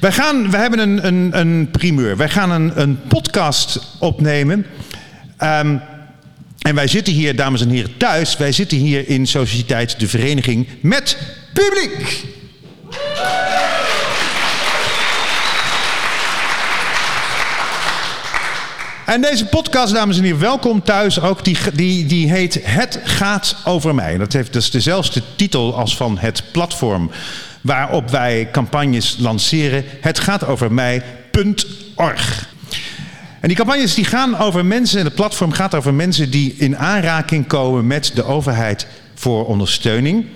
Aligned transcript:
Wij, 0.00 0.12
gaan, 0.12 0.50
wij 0.50 0.60
hebben 0.60 0.78
een, 0.78 1.06
een, 1.06 1.38
een 1.38 1.68
primeur. 1.70 2.16
Wij 2.16 2.28
gaan 2.28 2.50
een, 2.50 2.80
een 2.80 3.00
podcast 3.08 3.80
opnemen. 3.98 4.66
Ehm, 5.36 5.76
en 6.58 6.74
wij 6.74 6.86
zitten 6.86 7.12
hier, 7.12 7.36
dames 7.36 7.60
en 7.60 7.68
heren, 7.68 7.96
thuis. 7.96 8.36
Wij 8.36 8.52
zitten 8.52 8.78
hier 8.78 9.08
in 9.08 9.26
Sociëteit 9.26 10.00
de 10.00 10.08
Vereniging 10.08 10.66
met 10.80 11.18
publiek. 11.52 12.24
En 19.06 19.20
deze 19.20 19.46
podcast, 19.46 19.94
dames 19.94 20.16
en 20.16 20.22
heren, 20.22 20.40
welkom 20.40 20.82
thuis 20.82 21.20
ook. 21.20 21.44
Die, 21.44 21.58
die, 21.74 22.06
die 22.06 22.30
heet 22.30 22.60
Het 22.62 23.00
gaat 23.04 23.56
over 23.64 23.94
mij. 23.94 24.18
Dat 24.18 24.32
heeft 24.32 24.52
dus 24.52 24.70
dezelfde 24.70 25.22
titel 25.36 25.76
als 25.76 25.96
van 25.96 26.18
het 26.18 26.42
platform 26.52 27.10
waarop 27.66 28.10
wij 28.10 28.48
campagnes 28.52 29.16
lanceren. 29.18 29.84
Het 30.00 30.18
gaat 30.18 30.46
over 30.46 30.72
mij.org. 30.72 32.48
En 33.40 33.48
die 33.48 33.56
campagnes 33.56 33.94
die 33.94 34.04
gaan 34.04 34.38
over 34.38 34.66
mensen, 34.66 34.98
en 34.98 35.04
het 35.04 35.14
platform 35.14 35.52
gaat 35.52 35.74
over 35.74 35.94
mensen 35.94 36.30
die 36.30 36.54
in 36.58 36.78
aanraking 36.78 37.46
komen 37.46 37.86
met 37.86 38.10
de 38.14 38.24
overheid 38.24 38.86
voor 39.14 39.46
ondersteuning. 39.46 40.26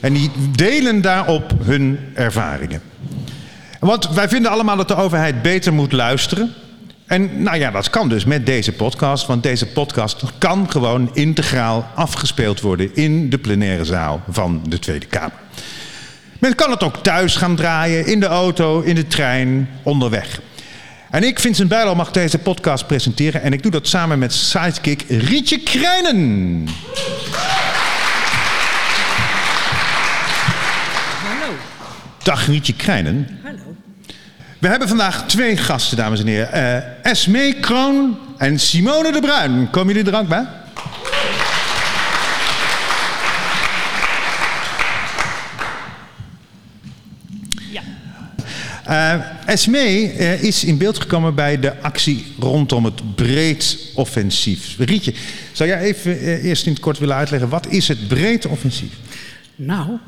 En 0.00 0.12
die 0.12 0.30
delen 0.56 1.02
daarop 1.02 1.52
hun 1.62 1.98
ervaringen. 2.14 2.82
Want 3.80 4.08
wij 4.08 4.28
vinden 4.28 4.50
allemaal 4.50 4.76
dat 4.76 4.88
de 4.88 4.96
overheid 4.96 5.42
beter 5.42 5.72
moet 5.72 5.92
luisteren. 5.92 6.52
En 7.06 7.42
nou 7.42 7.56
ja, 7.56 7.70
dat 7.70 7.90
kan 7.90 8.08
dus 8.08 8.24
met 8.24 8.46
deze 8.46 8.72
podcast, 8.72 9.26
want 9.26 9.42
deze 9.42 9.66
podcast 9.66 10.24
kan 10.38 10.70
gewoon 10.70 11.10
integraal 11.14 11.86
afgespeeld 11.94 12.60
worden 12.60 12.94
in 12.94 13.30
de 13.30 13.38
plenaire 13.38 13.84
zaal 13.84 14.20
van 14.28 14.62
de 14.68 14.78
Tweede 14.78 15.06
Kamer. 15.06 15.38
Men 16.40 16.54
kan 16.54 16.70
het 16.70 16.82
ook 16.82 16.96
thuis 16.96 17.36
gaan 17.36 17.56
draaien, 17.56 18.06
in 18.06 18.20
de 18.20 18.26
auto, 18.26 18.80
in 18.80 18.94
de 18.94 19.06
trein, 19.06 19.68
onderweg. 19.82 20.40
En 21.10 21.22
ik, 21.22 21.38
Vincent 21.38 21.68
Bijlo, 21.68 21.94
mag 21.94 22.10
deze 22.10 22.38
podcast 22.38 22.86
presenteren 22.86 23.42
en 23.42 23.52
ik 23.52 23.62
doe 23.62 23.70
dat 23.70 23.88
samen 23.88 24.18
met 24.18 24.32
sidekick 24.32 25.04
Rietje 25.08 25.58
Krijnen. 25.62 26.68
Hallo. 31.26 31.54
Dag 32.22 32.46
Rietje 32.46 32.74
Krijnen. 32.74 33.40
Hallo. 33.42 33.76
We 34.58 34.68
hebben 34.68 34.88
vandaag 34.88 35.26
twee 35.26 35.56
gasten, 35.56 35.96
dames 35.96 36.20
en 36.20 36.26
heren. 36.26 36.82
Uh, 37.02 37.10
Esmee 37.10 37.54
Kroon 37.54 38.18
en 38.38 38.58
Simone 38.58 39.12
de 39.12 39.20
Bruin. 39.20 39.70
Komen 39.70 39.94
jullie 39.94 40.12
er 40.12 40.18
ook 40.18 40.28
bij? 40.28 40.46
Uh, 48.90 50.42
is 50.42 50.64
in 50.64 50.78
beeld 50.78 50.98
gekomen 51.00 51.34
bij 51.34 51.60
de 51.60 51.80
actie 51.80 52.26
rondom 52.38 52.84
het 52.84 53.14
breed 53.14 53.92
offensief. 53.94 54.78
Rietje, 54.78 55.14
zou 55.52 55.68
jij 55.68 55.80
even 55.80 56.22
uh, 56.22 56.44
eerst 56.44 56.66
in 56.66 56.72
het 56.72 56.80
kort 56.80 56.98
willen 56.98 57.16
uitleggen... 57.16 57.48
wat 57.48 57.66
is 57.66 57.88
het 57.88 58.08
breed 58.08 58.46
offensief? 58.46 58.92
Nou, 59.54 59.98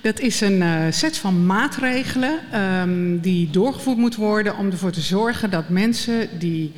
dat 0.00 0.20
is 0.20 0.40
een 0.40 0.92
set 0.92 1.18
van 1.18 1.46
maatregelen 1.46 2.38
um, 2.60 3.20
die 3.20 3.50
doorgevoerd 3.50 3.98
moet 3.98 4.16
worden 4.16 4.56
om 4.56 4.70
ervoor 4.70 4.92
te 4.92 5.00
zorgen 5.00 5.50
dat 5.50 5.68
mensen 5.68 6.28
die, 6.38 6.72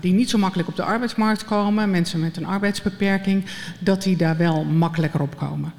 die 0.00 0.12
niet 0.12 0.30
zo 0.30 0.38
makkelijk 0.38 0.68
op 0.68 0.76
de 0.76 0.82
arbeidsmarkt 0.82 1.44
komen, 1.44 1.90
mensen 1.90 2.20
met 2.20 2.36
een 2.36 2.46
arbeidsbeperking, 2.46 3.44
dat 3.78 4.02
die 4.02 4.16
daar 4.16 4.36
wel 4.36 4.64
makkelijker 4.64 5.20
op 5.20 5.36
komen. 5.36 5.72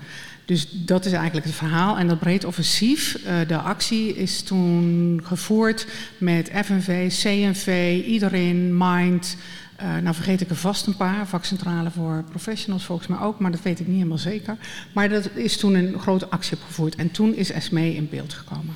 Dus 0.54 0.68
dat 0.72 1.06
is 1.06 1.12
eigenlijk 1.12 1.46
het 1.46 1.56
verhaal. 1.56 1.98
En 1.98 2.08
dat 2.08 2.20
breed 2.20 2.46
offensief, 2.46 3.18
uh, 3.26 3.48
de 3.48 3.58
actie 3.58 4.16
is 4.16 4.42
toen 4.42 5.22
gevoerd 5.23 5.88
met 6.18 6.52
FNV, 6.64 7.08
CNV, 7.22 8.02
iedereen, 8.06 8.78
Mind. 8.78 9.38
Uh, 9.81 9.98
nou 10.04 10.16
vergeet 10.16 10.42
ik 10.42 10.50
er 10.50 10.56
vast 10.56 10.88
een 10.88 10.96
paar, 10.96 11.28
vakcentrale 11.28 11.92
voor 11.92 12.24
professionals 12.30 12.84
volgens 12.84 13.08
mij 13.08 13.19
ook, 13.19 13.40
maar 13.40 13.52
dat 13.52 13.62
weet 13.62 13.80
ik 13.80 13.88
niet 13.88 13.96
helemaal 13.96 14.18
zeker. 14.18 14.58
Maar 14.91 15.09
dat 15.09 15.30
is 15.34 15.58
toen 15.58 15.74
een 15.74 16.00
grote 16.00 16.30
actie 16.30 16.58
opgevoerd 16.58 16.96
en 16.96 17.12
toen 17.12 17.35
is 17.35 17.52
Esmee 17.52 17.96
in 17.96 18.08
beeld 18.09 18.34
gekomen. 18.34 18.75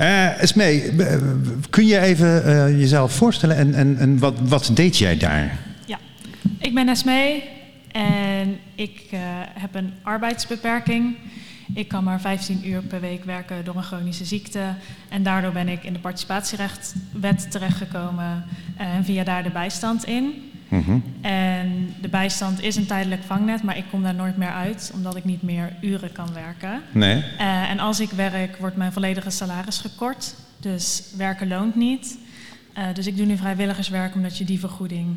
Uh, 0.00 0.42
Esmee, 0.42 0.92
kun 1.70 1.86
je 1.86 1.98
even 1.98 2.42
uh, 2.46 2.78
jezelf 2.78 3.12
voorstellen 3.12 3.56
en, 3.56 3.74
en, 3.74 3.98
en 3.98 4.18
wat, 4.18 4.34
wat 4.42 4.70
deed 4.74 4.98
jij 4.98 5.16
daar? 5.16 5.58
Ja, 5.86 5.98
ik 6.58 6.74
ben 6.74 6.88
Esmee 6.88 7.58
en 7.92 8.58
ik 8.74 9.06
uh, 9.12 9.20
heb 9.54 9.74
een 9.74 9.92
arbeidsbeperking. 10.02 11.16
Ik 11.74 11.88
kan 11.88 12.04
maar 12.04 12.20
15 12.20 12.68
uur 12.68 12.82
per 12.82 13.00
week 13.00 13.24
werken 13.24 13.64
door 13.64 13.76
een 13.76 13.82
chronische 13.82 14.24
ziekte. 14.24 14.74
En 15.08 15.22
daardoor 15.22 15.52
ben 15.52 15.68
ik 15.68 15.84
in 15.84 15.92
de 15.92 15.98
participatierechtwet 15.98 17.50
terechtgekomen 17.50 18.44
en 18.76 19.04
via 19.04 19.24
daar 19.24 19.42
de 19.42 19.50
bijstand 19.50 20.04
in. 20.04 20.50
Mm 20.68 20.82
-hmm. 20.82 21.02
En 21.20 21.94
de 22.00 22.08
bijstand 22.08 22.62
is 22.62 22.76
een 22.76 22.86
tijdelijk 22.86 23.22
vangnet, 23.22 23.62
maar 23.62 23.76
ik 23.76 23.84
kom 23.90 24.02
daar 24.02 24.14
nooit 24.14 24.36
meer 24.36 24.52
uit, 24.52 24.90
omdat 24.94 25.16
ik 25.16 25.24
niet 25.24 25.42
meer 25.42 25.76
uren 25.80 26.12
kan 26.12 26.32
werken. 26.32 26.82
Nee. 26.92 27.16
Uh, 27.16 27.70
en 27.70 27.78
als 27.78 28.00
ik 28.00 28.10
werk, 28.10 28.56
wordt 28.56 28.76
mijn 28.76 28.92
volledige 28.92 29.30
salaris 29.30 29.78
gekort. 29.78 30.34
Dus 30.60 31.02
werken 31.16 31.48
loont 31.48 31.74
niet. 31.74 32.18
Uh, 32.78 32.84
dus 32.94 33.06
ik 33.06 33.16
doe 33.16 33.26
nu 33.26 33.36
vrijwilligerswerk 33.36 34.14
omdat 34.14 34.38
je 34.38 34.44
die 34.44 34.58
vergoeding 34.58 35.16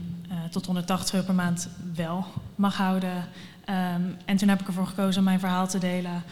tot 0.54 0.66
180 0.66 1.14
euro 1.14 1.26
per 1.26 1.36
maand 1.36 1.68
wel 1.96 2.26
mag 2.56 2.78
houden. 2.78 3.28
Um, 3.70 4.16
en 4.26 4.38
toen 4.38 4.50
heb 4.50 4.62
ik 4.62 4.68
ervoor 4.68 4.88
gekozen 4.88 5.18
om 5.20 5.24
mijn 5.24 5.40
verhaal 5.40 5.68
te 5.68 5.78
delen, 5.78 6.24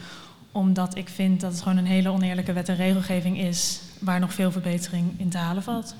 omdat 0.52 0.96
ik 0.96 1.08
vind 1.08 1.40
dat 1.40 1.52
het 1.52 1.62
gewoon 1.62 1.78
een 1.78 1.86
hele 1.86 2.08
oneerlijke 2.08 2.52
wet 2.52 2.68
en 2.68 2.76
regelgeving 2.76 3.38
is, 3.38 3.80
waar 3.98 4.20
nog 4.20 4.34
veel 4.34 4.52
verbetering 4.52 5.14
in 5.16 5.28
te 5.28 5.38
halen 5.38 5.62
valt. 5.62 5.94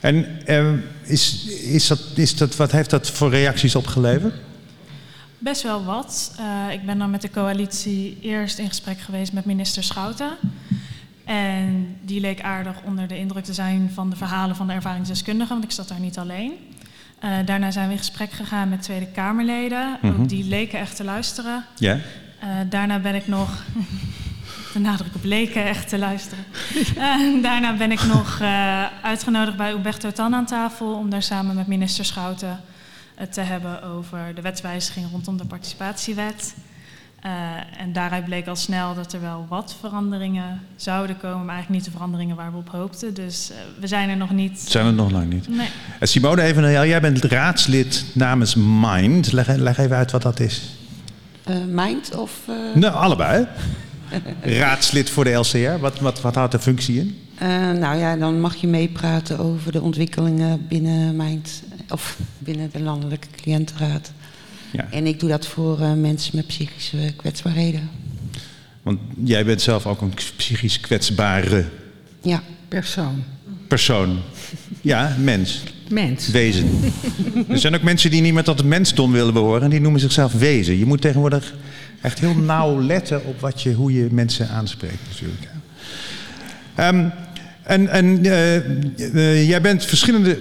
En 0.00 0.26
uh, 0.46 0.72
is, 1.02 1.46
is 1.46 1.86
dat, 1.86 2.00
is 2.14 2.36
dat, 2.36 2.56
wat 2.56 2.72
heeft 2.72 2.90
dat 2.90 3.10
voor 3.10 3.30
reacties 3.30 3.74
opgeleverd? 3.74 4.34
Best 5.38 5.62
wel 5.62 5.84
wat. 5.84 6.36
Uh, 6.40 6.72
ik 6.72 6.86
ben 6.86 6.98
dan 6.98 7.10
met 7.10 7.22
de 7.22 7.30
coalitie 7.30 8.18
eerst 8.20 8.58
in 8.58 8.68
gesprek 8.68 9.00
geweest 9.00 9.32
met 9.32 9.44
minister 9.44 9.82
Schouten. 9.82 10.36
En 11.24 11.96
die 12.02 12.20
leek 12.20 12.42
aardig 12.42 12.76
onder 12.84 13.08
de 13.08 13.18
indruk 13.18 13.44
te 13.44 13.54
zijn 13.54 13.90
van 13.94 14.10
de 14.10 14.16
verhalen 14.16 14.56
van 14.56 14.66
de 14.66 14.72
ervaringsdeskundigen, 14.72 15.52
want 15.52 15.64
ik 15.64 15.70
zat 15.70 15.88
daar 15.88 16.00
niet 16.00 16.18
alleen. 16.18 16.52
Uh, 17.24 17.30
daarna 17.44 17.70
zijn 17.70 17.86
we 17.86 17.92
in 17.92 17.98
gesprek 17.98 18.32
gegaan 18.32 18.68
met 18.68 18.82
Tweede 18.82 19.06
Kamerleden. 19.06 19.98
Mm 20.00 20.10
-hmm. 20.10 20.20
Ook 20.20 20.28
die 20.28 20.44
leken 20.44 20.78
echt 20.78 20.96
te 20.96 21.04
luisteren. 21.04 21.64
Ja. 21.74 21.94
Uh, 21.94 22.48
daarna 22.68 22.98
ben 22.98 23.14
ik 23.14 23.26
nog. 23.26 23.64
de 24.72 24.78
nadruk 24.78 25.14
op 25.14 25.24
leken 25.24 25.64
echt 25.64 25.88
te 25.88 25.98
luisteren. 25.98 26.44
Uh, 26.96 27.42
daarna 27.48 27.76
ben 27.76 27.92
ik 27.92 28.04
nog 28.04 28.40
uitgenodigd 29.02 29.56
bij 29.56 29.72
Umberto 29.72 30.10
Tan 30.10 30.34
aan 30.34 30.46
tafel 30.46 30.94
om 30.94 31.10
daar 31.10 31.22
samen 31.22 31.54
met 31.54 31.66
minister 31.66 32.04
Schouten 32.04 32.60
het 33.14 33.32
te 33.32 33.40
hebben 33.40 33.82
over 33.82 34.34
de 34.34 34.40
wetswijziging 34.40 35.10
rondom 35.10 35.36
de 35.36 35.44
participatiewet. 35.44 36.54
Uh, 37.26 37.30
en 37.80 37.92
daaruit 37.92 38.24
bleek 38.24 38.46
al 38.46 38.56
snel 38.56 38.94
dat 38.94 39.12
er 39.12 39.20
wel 39.20 39.46
wat 39.48 39.76
veranderingen 39.80 40.60
zouden 40.76 41.16
komen, 41.16 41.44
maar 41.44 41.54
eigenlijk 41.54 41.68
niet 41.68 41.84
de 41.84 41.90
veranderingen 41.90 42.36
waar 42.36 42.50
we 42.50 42.56
op 42.56 42.68
hoopten. 42.68 43.14
Dus 43.14 43.50
uh, 43.50 43.56
we 43.80 43.86
zijn 43.86 44.08
er 44.08 44.16
nog 44.16 44.30
niet. 44.30 44.60
Zijn 44.60 44.86
er 44.86 44.92
nog 44.92 45.10
lang 45.10 45.32
niet. 45.32 45.48
Nee. 45.48 45.68
En 46.00 46.08
Simone, 46.08 46.42
even 46.42 46.62
naar 46.62 46.70
jou. 46.70 46.86
Jij 46.86 47.00
bent 47.00 47.24
raadslid 47.24 48.04
namens 48.12 48.54
Mind. 48.54 49.32
Leg, 49.32 49.56
leg 49.56 49.78
even 49.78 49.96
uit 49.96 50.10
wat 50.10 50.22
dat 50.22 50.40
is. 50.40 50.62
Uh, 51.50 51.56
Mind 51.66 52.16
of. 52.16 52.32
Nou, 52.74 52.94
allebei. 52.94 53.46
raadslid 54.60 55.10
voor 55.10 55.24
de 55.24 55.30
LCR. 55.30 55.78
Wat, 55.80 55.98
wat, 55.98 56.20
wat 56.20 56.34
houdt 56.34 56.52
de 56.52 56.58
functie 56.58 56.98
in? 56.98 57.18
nou 57.78 57.98
ja, 57.98 58.16
dan 58.16 58.40
mag 58.40 58.54
je 58.54 58.66
meepraten 58.66 59.38
over 59.38 59.72
de 59.72 59.82
ontwikkelingen 59.82 60.66
binnen 60.68 61.16
Mind. 61.16 61.62
Of 61.88 62.18
binnen 62.38 62.70
de 62.72 62.80
Landelijke 62.80 63.28
Cliëntenraad. 63.36 64.12
Ja. 64.74 64.86
En 64.90 65.06
ik 65.06 65.20
doe 65.20 65.28
dat 65.28 65.46
voor 65.46 65.80
uh, 65.80 65.92
mensen 65.92 66.36
met 66.36 66.46
psychische 66.46 67.12
kwetsbaarheden. 67.16 67.90
Want 68.82 68.98
jij 69.24 69.44
bent 69.44 69.62
zelf 69.62 69.86
ook 69.86 70.00
een 70.00 70.12
psychisch 70.36 70.80
kwetsbare 70.80 71.64
ja. 72.22 72.42
persoon. 72.68 73.24
Persoon. 73.68 74.18
Ja, 74.80 75.16
mens. 75.20 75.62
Mens. 75.88 76.28
Wezen. 76.28 76.68
er 77.48 77.58
zijn 77.58 77.74
ook 77.74 77.82
mensen 77.82 78.10
die 78.10 78.20
niet 78.20 78.32
meer 78.32 78.44
tot 78.44 78.58
het 78.58 78.66
mensdom 78.66 79.12
willen 79.12 79.32
behoren. 79.32 79.70
Die 79.70 79.80
noemen 79.80 80.00
zichzelf 80.00 80.32
wezen. 80.32 80.78
Je 80.78 80.86
moet 80.86 81.00
tegenwoordig 81.00 81.54
echt 82.00 82.18
heel 82.18 82.34
nauw 82.34 82.82
letten 82.82 83.24
op 83.24 83.40
wat 83.40 83.62
je, 83.62 83.72
hoe 83.72 83.92
je 83.92 84.08
mensen 84.10 84.48
aanspreekt 84.48 85.00
natuurlijk. 85.10 85.48
Um, 86.80 87.12
en 87.62 87.88
en 87.88 88.26
uh, 88.26 88.56
uh, 89.14 89.48
jij 89.48 89.60
bent 89.60 89.84
verschillende 89.84 90.38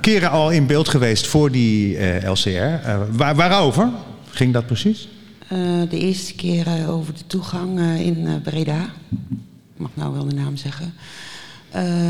keren 0.00 0.30
al 0.30 0.50
in 0.50 0.66
beeld 0.66 0.88
geweest 0.88 1.26
voor 1.26 1.50
die 1.50 1.98
uh, 1.98 2.30
LCR. 2.30 2.48
Uh, 2.48 3.00
waar, 3.10 3.34
waarover 3.34 3.90
ging 4.30 4.52
dat 4.52 4.66
precies? 4.66 5.08
Uh, 5.52 5.58
de 5.90 5.98
eerste 5.98 6.34
keer 6.34 6.88
over 6.88 7.14
de 7.14 7.26
toegang 7.26 7.80
in 7.98 8.40
Breda. 8.42 8.82
Ik 9.74 9.76
mag 9.76 9.90
nou 9.94 10.12
wel 10.12 10.28
de 10.28 10.34
naam 10.34 10.56
zeggen. 10.56 10.94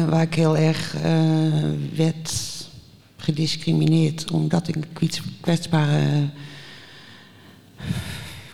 waar 0.08 0.22
ik 0.22 0.34
heel 0.34 0.56
erg 0.56 0.94
werd 1.96 2.32
gediscrimineerd 3.16 4.30
omdat 4.30 4.68
ik 4.68 4.76
een 4.76 4.84
kwetsbare 5.40 6.28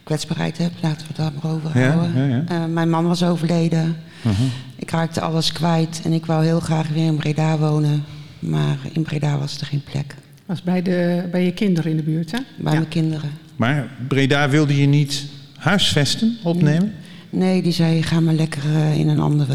kwetsbaarheid 0.07 0.59
heb. 0.59 0.73
Laten 0.81 1.01
we 1.01 1.07
het 1.07 1.17
daar 1.17 1.33
maar 1.43 1.53
over 1.53 1.79
ja, 1.79 1.91
houden. 1.91 2.31
Ja, 2.31 2.57
ja. 2.57 2.67
mijn 2.67 2.91
man 2.91 3.07
was 3.07 3.23
overleden. 3.23 3.97
-huh. 4.23 4.33
Ik 4.77 4.91
raakte 4.91 5.21
alles 5.21 5.53
kwijt 5.53 6.01
en 6.05 6.13
ik 6.13 6.27
wou 6.27 6.45
heel 6.45 6.61
graag 6.61 6.89
weer 6.89 7.07
in 7.07 7.17
Breda 7.17 7.59
wonen. 7.59 8.05
Maar 8.39 8.79
in 8.93 9.03
Breda 9.03 9.39
was 9.39 9.61
er 9.61 9.67
geen 9.67 9.83
plek. 9.91 10.15
Was 10.47 10.63
bij, 10.63 10.83
de, 10.83 11.29
bij 11.31 11.45
je 11.45 11.53
kinderen 11.53 11.91
in 11.91 11.97
de 11.97 12.03
buurt, 12.03 12.31
hè? 12.33 12.39
Bij 12.59 12.73
Ja. 12.73 12.79
mijn 12.79 12.89
kinderen. 12.91 13.31
Maar 13.57 13.89
Breda 14.09 14.49
wilde 14.49 14.81
je 14.81 14.87
niet 14.87 15.25
huisvesten, 15.57 16.37
opnemen? 16.43 16.93
Nee, 17.31 17.63
die 17.63 17.73
zei, 17.73 18.03
ga 18.03 18.21
maar 18.21 18.35
lekker 18.35 18.63
eh, 18.65 18.99
in 18.99 19.09
een 19.09 19.21
andere... 19.21 19.55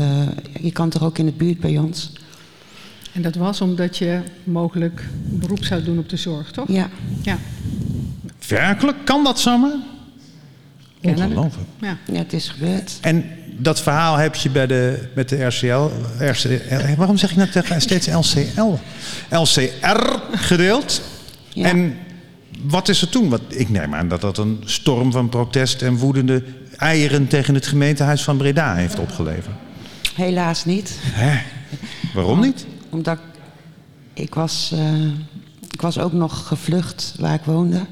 Je 0.61 0.71
kan 0.71 0.89
toch 0.89 1.03
ook 1.03 1.17
in 1.17 1.25
de 1.25 1.31
buurt 1.31 1.59
bij 1.59 1.77
ons? 1.77 2.11
En 3.13 3.21
dat 3.21 3.35
was 3.35 3.61
omdat 3.61 3.97
je 3.97 4.19
mogelijk 4.43 5.03
beroep 5.29 5.63
zou 5.63 5.83
doen 5.83 5.97
op 5.99 6.09
de 6.09 6.17
zorg, 6.17 6.51
toch? 6.51 6.67
Ja, 6.71 6.89
Ja. 7.23 7.37
Werkelijk? 8.47 9.05
Kan 9.05 9.23
dat 9.23 9.39
zomaar? 9.39 9.75
Kennelijk. 11.01 11.29
Ongelooflijk. 11.29 11.67
ja. 11.81 11.97
ja 12.11 12.17
het 12.17 12.33
is 12.33 12.47
gebeurd. 12.49 12.97
En 13.01 13.25
dat 13.57 13.81
verhaal 13.81 14.15
heb 14.15 14.35
je 14.35 14.49
bij 14.49 14.67
de, 14.67 15.09
met 15.15 15.29
de 15.29 15.45
RCL, 15.45 15.89
RCL 16.19 16.95
waarom 16.97 17.17
zeg 17.17 17.31
ik 17.31 17.37
nou 17.37 17.79
steeds 17.79 18.07
LCL? 18.07 18.77
LCR 19.29 20.19
gedeeld. 20.31 21.01
Ja. 21.53 21.67
En 21.67 21.97
wat 22.63 22.89
is 22.89 23.01
er 23.01 23.09
toen? 23.09 23.29
Wat, 23.29 23.41
ik 23.47 23.69
neem 23.69 23.95
aan 23.95 24.07
dat 24.07 24.21
dat 24.21 24.37
een 24.37 24.61
storm 24.65 25.11
van 25.11 25.29
protest 25.29 25.81
en 25.81 25.97
woedende 25.97 26.43
eieren 26.75 27.27
tegen 27.27 27.53
het 27.53 27.67
gemeentehuis 27.67 28.23
van 28.23 28.37
Breda 28.37 28.75
heeft 28.75 28.99
opgeleverd. 28.99 29.55
Helaas 30.15 30.65
niet. 30.65 30.97
Hè? 31.01 31.41
Waarom 32.13 32.39
niet? 32.39 32.65
Omdat 32.89 33.17
ik, 33.17 33.39
ik 34.23 34.35
was, 34.35 34.71
eh, 34.73 35.05
ik 35.71 35.81
was 35.81 35.99
ook 35.99 36.13
nog 36.13 36.47
gevlucht 36.47 37.13
waar 37.19 37.33
ik 37.33 37.43
woonde. 37.43 37.85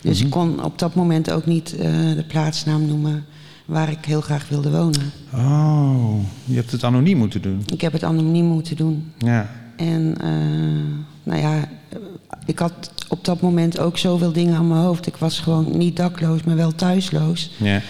Dus 0.00 0.20
ik 0.20 0.30
kon 0.30 0.64
op 0.64 0.78
dat 0.78 0.94
moment 0.94 1.30
ook 1.30 1.46
niet 1.46 1.76
eh, 1.76 1.90
de 2.14 2.24
plaatsnaam 2.28 2.86
noemen 2.86 3.26
waar 3.66 3.90
ik 3.90 4.04
heel 4.04 4.20
graag 4.20 4.48
wilde 4.48 4.70
wonen. 4.70 5.12
Oh, 5.34 6.14
je 6.44 6.54
hebt 6.54 6.72
het 6.72 6.84
anoniem 6.84 7.18
moeten 7.18 7.42
doen. 7.42 7.62
Ik 7.72 7.80
heb 7.80 7.92
het 7.92 8.04
anoniem 8.04 8.44
moeten 8.44 8.76
doen. 8.76 9.12
Ja. 9.18 9.50
En 9.76 10.14
eh, 10.20 10.30
nou 11.22 11.40
ja, 11.40 11.68
ik 12.46 12.58
had 12.58 12.90
op 13.08 13.24
dat 13.24 13.40
moment 13.40 13.78
ook 13.78 13.98
zoveel 13.98 14.32
dingen 14.32 14.56
aan 14.56 14.68
mijn 14.68 14.80
hoofd. 14.80 15.06
Ik 15.06 15.16
was 15.16 15.38
gewoon 15.38 15.76
niet 15.76 15.96
dakloos, 15.96 16.42
maar 16.42 16.56
wel 16.56 16.74
thuisloos. 16.74 17.50
Ja. 17.56 17.80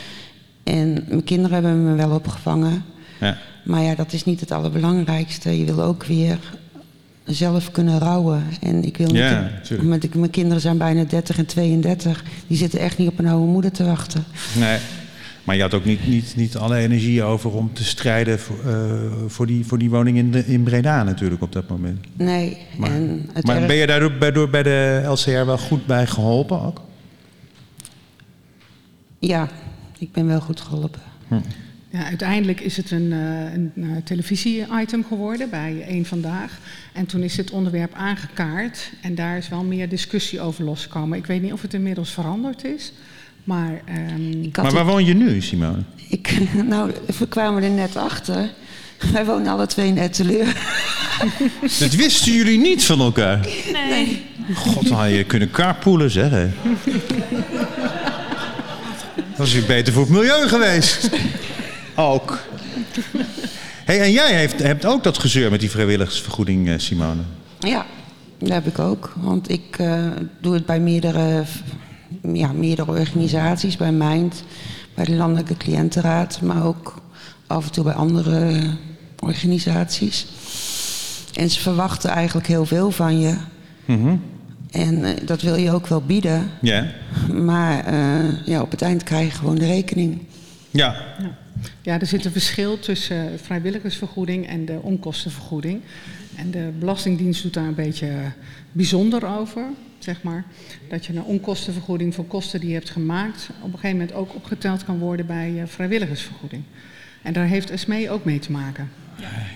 En 0.64 1.04
mijn 1.08 1.24
kinderen 1.24 1.52
hebben 1.52 1.84
me 1.84 1.94
wel 1.94 2.10
opgevangen. 2.10 2.84
ja. 3.20 3.38
Maar 3.64 3.82
ja, 3.82 3.94
dat 3.94 4.12
is 4.12 4.24
niet 4.24 4.40
het 4.40 4.50
allerbelangrijkste. 4.50 5.58
Je 5.58 5.64
wil 5.64 5.82
ook 5.82 6.04
weer 6.04 6.38
zelf 7.24 7.70
kunnen 7.70 7.98
rouwen. 7.98 8.44
En 8.60 8.84
ik 8.84 8.96
wil 8.96 9.06
niet... 9.06 9.82
Met, 9.82 10.14
mijn 10.14 10.30
kinderen 10.30 10.60
zijn 10.60 10.78
bijna 10.78 11.04
30 11.04 11.38
en 11.38 11.46
32. 11.46 12.24
Die 12.46 12.56
zitten 12.56 12.78
echt 12.78 12.98
niet 12.98 13.08
op 13.08 13.18
een 13.18 13.26
oude 13.26 13.46
moeder 13.46 13.70
te 13.70 13.84
wachten. 13.84 14.24
Nee. 14.58 14.78
Maar 15.46 15.56
je 15.56 15.62
had 15.62 15.74
ook 15.74 15.84
niet, 15.84 16.06
niet, 16.06 16.36
niet 16.36 16.56
alle 16.56 16.76
energie 16.76 17.22
over 17.22 17.50
om 17.52 17.72
te 17.72 17.84
strijden 17.84 18.38
voor, 18.38 18.64
eh, 18.64 19.00
voor, 19.26 19.46
die, 19.46 19.66
voor 19.66 19.78
die 19.78 19.90
woning 19.90 20.16
in, 20.16 20.30
de, 20.30 20.46
in 20.46 20.62
Breda 20.62 21.02
natuurlijk 21.02 21.42
op 21.42 21.52
dat 21.52 21.68
moment. 21.68 22.06
Nee. 22.16 22.58
Maar, 22.76 22.90
en 22.90 23.28
het 23.32 23.46
maar 23.46 23.56
erg- 23.56 23.66
ben 23.66 23.76
je 23.76 23.86
daardoor 23.86 24.12
bij, 24.12 24.32
door 24.32 24.50
bij 24.50 24.62
de 24.62 25.02
LCR 25.06 25.30
wel 25.44 25.58
goed 25.58 25.86
bij 25.86 26.06
geholpen 26.06 26.60
ook? 26.62 26.80
Ja, 29.18 29.48
ik 29.98 30.12
ben 30.12 30.26
wel 30.26 30.40
goed 30.40 30.60
geholpen. 30.60 31.00
Ja, 31.90 32.04
uiteindelijk 32.04 32.60
is 32.60 32.76
het 32.76 32.90
een, 32.90 33.12
eh, 33.12 33.52
een, 33.52 33.72
eh, 33.76 34.02
televisie-item 34.04 35.04
geworden 35.04 35.50
bij 35.50 35.84
Eén 35.88 36.06
Vandaag. 36.06 36.58
En 36.92 37.06
toen 37.06 37.22
is 37.22 37.36
het 37.36 37.50
onderwerp 37.50 37.94
aangekaart. 37.94 38.92
En 39.02 39.14
daar 39.14 39.36
is 39.36 39.48
wel 39.48 39.64
meer 39.64 39.88
discussie 39.88 40.40
over 40.40 40.64
losgekomen. 40.64 41.18
Ik 41.18 41.26
weet 41.26 41.42
niet 41.42 41.52
of 41.52 41.62
het 41.62 41.74
inmiddels 41.74 42.10
veranderd 42.10 42.64
is. 42.64 42.92
Maar 43.46 43.80
ehm, 43.84 44.62
Maar 44.62 44.72
waar 44.72 44.84
woon 44.84 45.04
je 45.04 45.14
nu, 45.14 45.40
Simone? 45.40 45.82
Ik, 46.08 46.38
nou, 46.68 46.92
we 47.18 47.28
kwamen 47.28 47.62
er 47.62 47.70
net 47.70 47.96
achter. 47.96 48.50
Wij 49.12 49.24
wonen 49.24 49.52
alle 49.52 49.66
twee 49.66 49.88
in 49.88 49.98
Etteleur. 49.98 50.46
Dat 51.78 51.94
wisten 51.94 52.32
jullie 52.32 52.58
niet 52.58 52.84
van 52.84 53.00
elkaar. 53.00 53.46
Nee. 53.72 54.24
God, 54.54 54.88
dan 54.88 54.98
had 54.98 55.10
je 55.10 55.24
kunnen 55.24 55.50
carpoolen, 55.50 56.10
zeg. 56.10 56.30
hè. 56.30 56.48
Dat 59.14 59.36
was 59.36 59.52
weer 59.52 59.66
beter 59.66 59.92
voor 59.92 60.02
het 60.02 60.12
milieu 60.12 60.48
geweest. 60.48 61.10
Ook. 61.94 62.38
Hey, 63.84 64.00
en 64.00 64.12
jij 64.12 64.34
heeft, 64.36 64.62
hebt 64.62 64.86
ook 64.86 65.02
dat 65.02 65.18
gezeur 65.18 65.50
met 65.50 65.60
die 65.60 65.70
vrijwilligersvergoeding, 65.70 66.68
eh, 66.68 66.74
Simone. 66.76 67.22
Ja, 67.58 67.86
dat 68.38 68.48
heb 68.48 68.66
ik 68.66 68.78
ook. 68.78 69.12
Want 69.16 69.50
ik 69.50 69.78
eh, 69.78 70.06
doe 70.40 70.54
het 70.54 70.66
bij 70.66 70.80
meerdere, 70.80 71.44
ja, 72.32 72.52
meerdere 72.52 72.90
organisaties. 72.90 73.76
Bij 73.76 73.92
Mind, 73.92 74.44
bij 74.94 75.04
de 75.04 75.14
Landelijke 75.14 75.56
Cliëntenraad. 75.56 76.40
Maar 76.40 76.64
ook 76.64 77.02
af 77.46 77.64
en 77.66 77.72
toe 77.72 77.84
bij 77.84 77.94
andere 77.94 78.60
organisaties. 79.18 80.26
En 81.34 81.50
ze 81.50 81.60
verwachten 81.60 82.10
eigenlijk 82.10 82.46
heel 82.46 82.66
veel 82.66 82.90
van 82.90 83.20
je. 83.20 83.36
Mhm. 83.84 84.16
En 84.70 85.04
eh, 85.04 85.26
dat 85.26 85.42
wil 85.42 85.54
je 85.54 85.70
ook 85.70 85.86
wel 85.86 86.02
bieden. 86.02 86.50
Ja. 86.60 86.86
Maar 87.32 87.84
eh, 87.84 88.46
ja, 88.46 88.60
op 88.60 88.70
het 88.70 88.82
eind 88.82 89.02
krijg 89.02 89.26
je 89.26 89.38
gewoon 89.38 89.58
de 89.58 89.66
rekening. 89.66 90.18
Ja. 90.70 90.96
ja, 91.82 92.00
er 92.00 92.06
zit 92.06 92.24
een 92.24 92.32
verschil 92.32 92.78
tussen 92.78 93.32
eh, 93.32 93.38
vrijwilligersvergoeding 93.42 94.46
en 94.48 94.64
de 94.64 94.78
onkostenvergoeding. 94.82 95.80
En 96.36 96.50
de 96.50 96.70
Belastingdienst 96.78 97.42
doet 97.42 97.54
daar 97.54 97.66
een 97.66 97.74
beetje 97.74 98.08
bijzonder 98.72 99.38
over, 99.38 99.62
zeg 100.06 100.22
maar. 100.22 100.44
Dat 100.88 101.06
je 101.06 101.16
een 101.16 101.22
onkostenvergoeding 101.22 102.14
voor 102.14 102.26
kosten 102.26 102.60
die 102.60 102.68
je 102.68 102.74
hebt 102.74 102.90
gemaakt... 102.90 103.48
op 103.60 103.72
een 103.72 103.78
gegeven 103.78 103.98
moment 103.98 104.12
ook 104.16 104.34
opgeteld 104.34 104.84
kan 104.84 104.98
worden 104.98 105.26
bij 105.26 105.60
eh, 105.60 105.66
vrijwilligersvergoeding. 105.66 106.62
En 107.22 107.32
daar 107.32 107.46
heeft 107.46 107.78
SME 107.78 108.10
ook 108.10 108.24
mee 108.24 108.38
te 108.38 108.52
maken. 108.52 108.90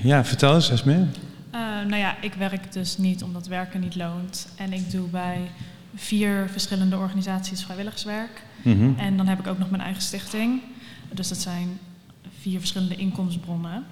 Ja, 0.02 0.25
vertel 0.25 0.55
eens, 0.55 0.70
Esme. 0.70 1.06
Eh, 1.50 1.61
nou 1.61 1.97
ja, 1.97 2.17
ik 2.20 2.35
werk 2.35 2.73
dus 2.73 2.99
niet 2.99 3.23
omdat 3.23 3.47
werken 3.47 3.81
niet 3.81 3.97
loont. 3.97 4.49
En 4.56 4.73
ik 4.73 4.91
doe 4.91 5.08
bij 5.08 5.38
vier 5.94 6.49
verschillende 6.49 6.97
organisaties 6.97 7.64
vrijwilligerswerk. 7.64 8.43
Mhm. 8.62 8.99
En 8.99 9.17
dan 9.17 9.26
heb 9.26 9.38
ik 9.38 9.47
ook 9.47 9.58
nog 9.58 9.70
mijn 9.70 9.82
eigen 9.82 10.02
stichting. 10.02 10.61
Dus 11.12 11.29
dat 11.29 11.38
zijn 11.38 11.79
vier 12.41 12.58
verschillende 12.58 12.97
inkomensbronnen. 12.97 13.85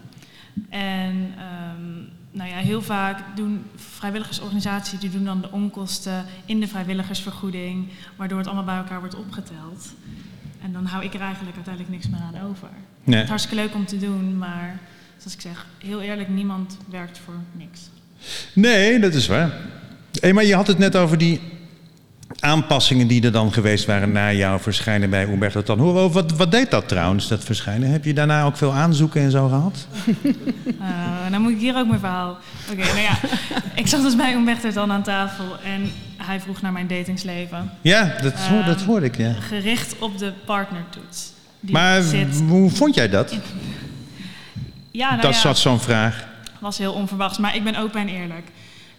En 0.69 1.35
ehm, 1.39 2.18
nou 2.31 2.51
ja, 2.51 2.57
heel 2.57 2.83
vaak 2.83 3.37
doen 3.37 3.65
vrijwilligersorganisaties 3.77 5.01
die 5.01 5.11
doen 5.11 5.25
dan 5.25 5.41
de 5.41 5.51
onkosten 5.51 6.25
in 6.45 6.61
de 6.61 6.69
vrijwilligersvergoeding, 6.69 7.89
waardoor 8.17 8.39
het 8.39 8.47
allemaal 8.47 8.65
bij 8.65 8.77
elkaar 8.77 9.01
wordt 9.01 9.15
opgeteld. 9.15 9.95
En 10.63 10.73
dan 10.73 10.85
hou 10.85 11.05
ik 11.05 11.15
er 11.15 11.21
eigenlijk 11.21 11.55
uiteindelijk 11.57 11.95
niks 11.95 12.09
meer 12.09 12.21
aan 12.21 12.49
over. 12.49 12.69
Nee. 13.05 13.15
Het 13.15 13.25
is 13.25 13.29
hartstikke 13.29 13.63
leuk 13.63 13.75
om 13.75 13.87
te 13.87 13.99
doen, 13.99 14.39
maar 14.39 14.79
zoals 15.17 15.35
ik 15.35 15.41
zeg, 15.41 15.67
heel 15.79 16.01
eerlijk, 16.01 16.29
niemand 16.29 16.77
werkt 16.91 17.19
voor 17.19 17.35
niks. 17.53 17.81
Nee, 18.53 18.99
dat 18.99 19.15
is 19.15 19.27
waar. 19.27 19.53
Hey, 20.21 20.33
maar 20.33 20.45
je 20.45 20.55
had 20.55 20.67
het 20.67 20.79
net 20.79 20.97
over 20.97 21.19
die 21.19 21.41
aanpassingen 22.41 23.07
die 23.07 23.23
er 23.23 23.33
dan 23.33 23.53
geweest 23.53 23.85
waren 23.87 24.13
na 24.13 24.33
jouw 24.33 24.59
verschijnen 24.59 25.11
bij 25.11 25.25
Umberto 25.29 25.63
Tan. 25.63 25.79
Hoe, 25.79 26.11
wat, 26.11 26.33
wat 26.33 26.51
deed 26.51 26.71
dat 26.71 26.89
trouwens, 26.89 27.29
dat 27.29 27.45
verschijnen? 27.45 27.91
Heb 27.91 28.05
je 28.05 28.15
daarna 28.15 28.45
ook 28.45 28.57
veel 28.57 28.73
aanzoeken 28.73 29.21
en 29.23 29.31
zo 29.31 29.49
gehad? 29.49 29.87
Uh, 30.23 30.35
dan 31.31 31.43
moet 31.43 31.53
ik 31.53 31.59
hier 31.59 31.77
ook 31.77 31.87
mijn 31.87 32.01
verhaal. 32.01 32.39
Oké, 32.71 32.85
nou 32.85 32.99
ja, 32.99 33.19
ik 33.75 33.87
zat 33.87 34.03
dus 34.03 34.17
bij 34.17 34.33
Umberto 34.35 34.71
dan 34.73 34.93
aan 34.93 35.03
tafel 35.03 35.45
en 35.65 35.93
hij 36.17 36.41
vroeg 36.41 36.61
naar 36.63 36.73
mijn 36.73 36.87
datingsleven. 36.87 37.71
Ja, 37.81 38.15
dat, 38.23 38.35
hoor- 38.35 38.65
dat 38.65 38.83
hoorde 38.83 39.07
ik, 39.07 39.17
ja. 39.17 39.33
Gericht 39.33 39.99
op 39.99 40.19
de 40.19 40.33
partnertoets. 40.45 41.33
Die 41.61 41.73
Maar 41.73 42.03
zit, 42.03 42.41
hoe 42.49 42.71
vond 42.71 42.95
jij 42.95 43.09
dat? 43.09 43.35
ja, 44.91 45.09
nou 45.11 45.21
dat 45.23 45.43
ja, 45.43 45.49
was 45.49 45.61
zo'n 45.63 45.81
vraag. 45.81 46.27
was 46.59 46.79
heel 46.79 46.93
onverwachts, 46.93 47.39
maar 47.39 47.57
ik 47.57 47.65
ben 47.65 47.77
open 47.77 48.01
en 48.01 48.09
eerlijk. 48.09 48.47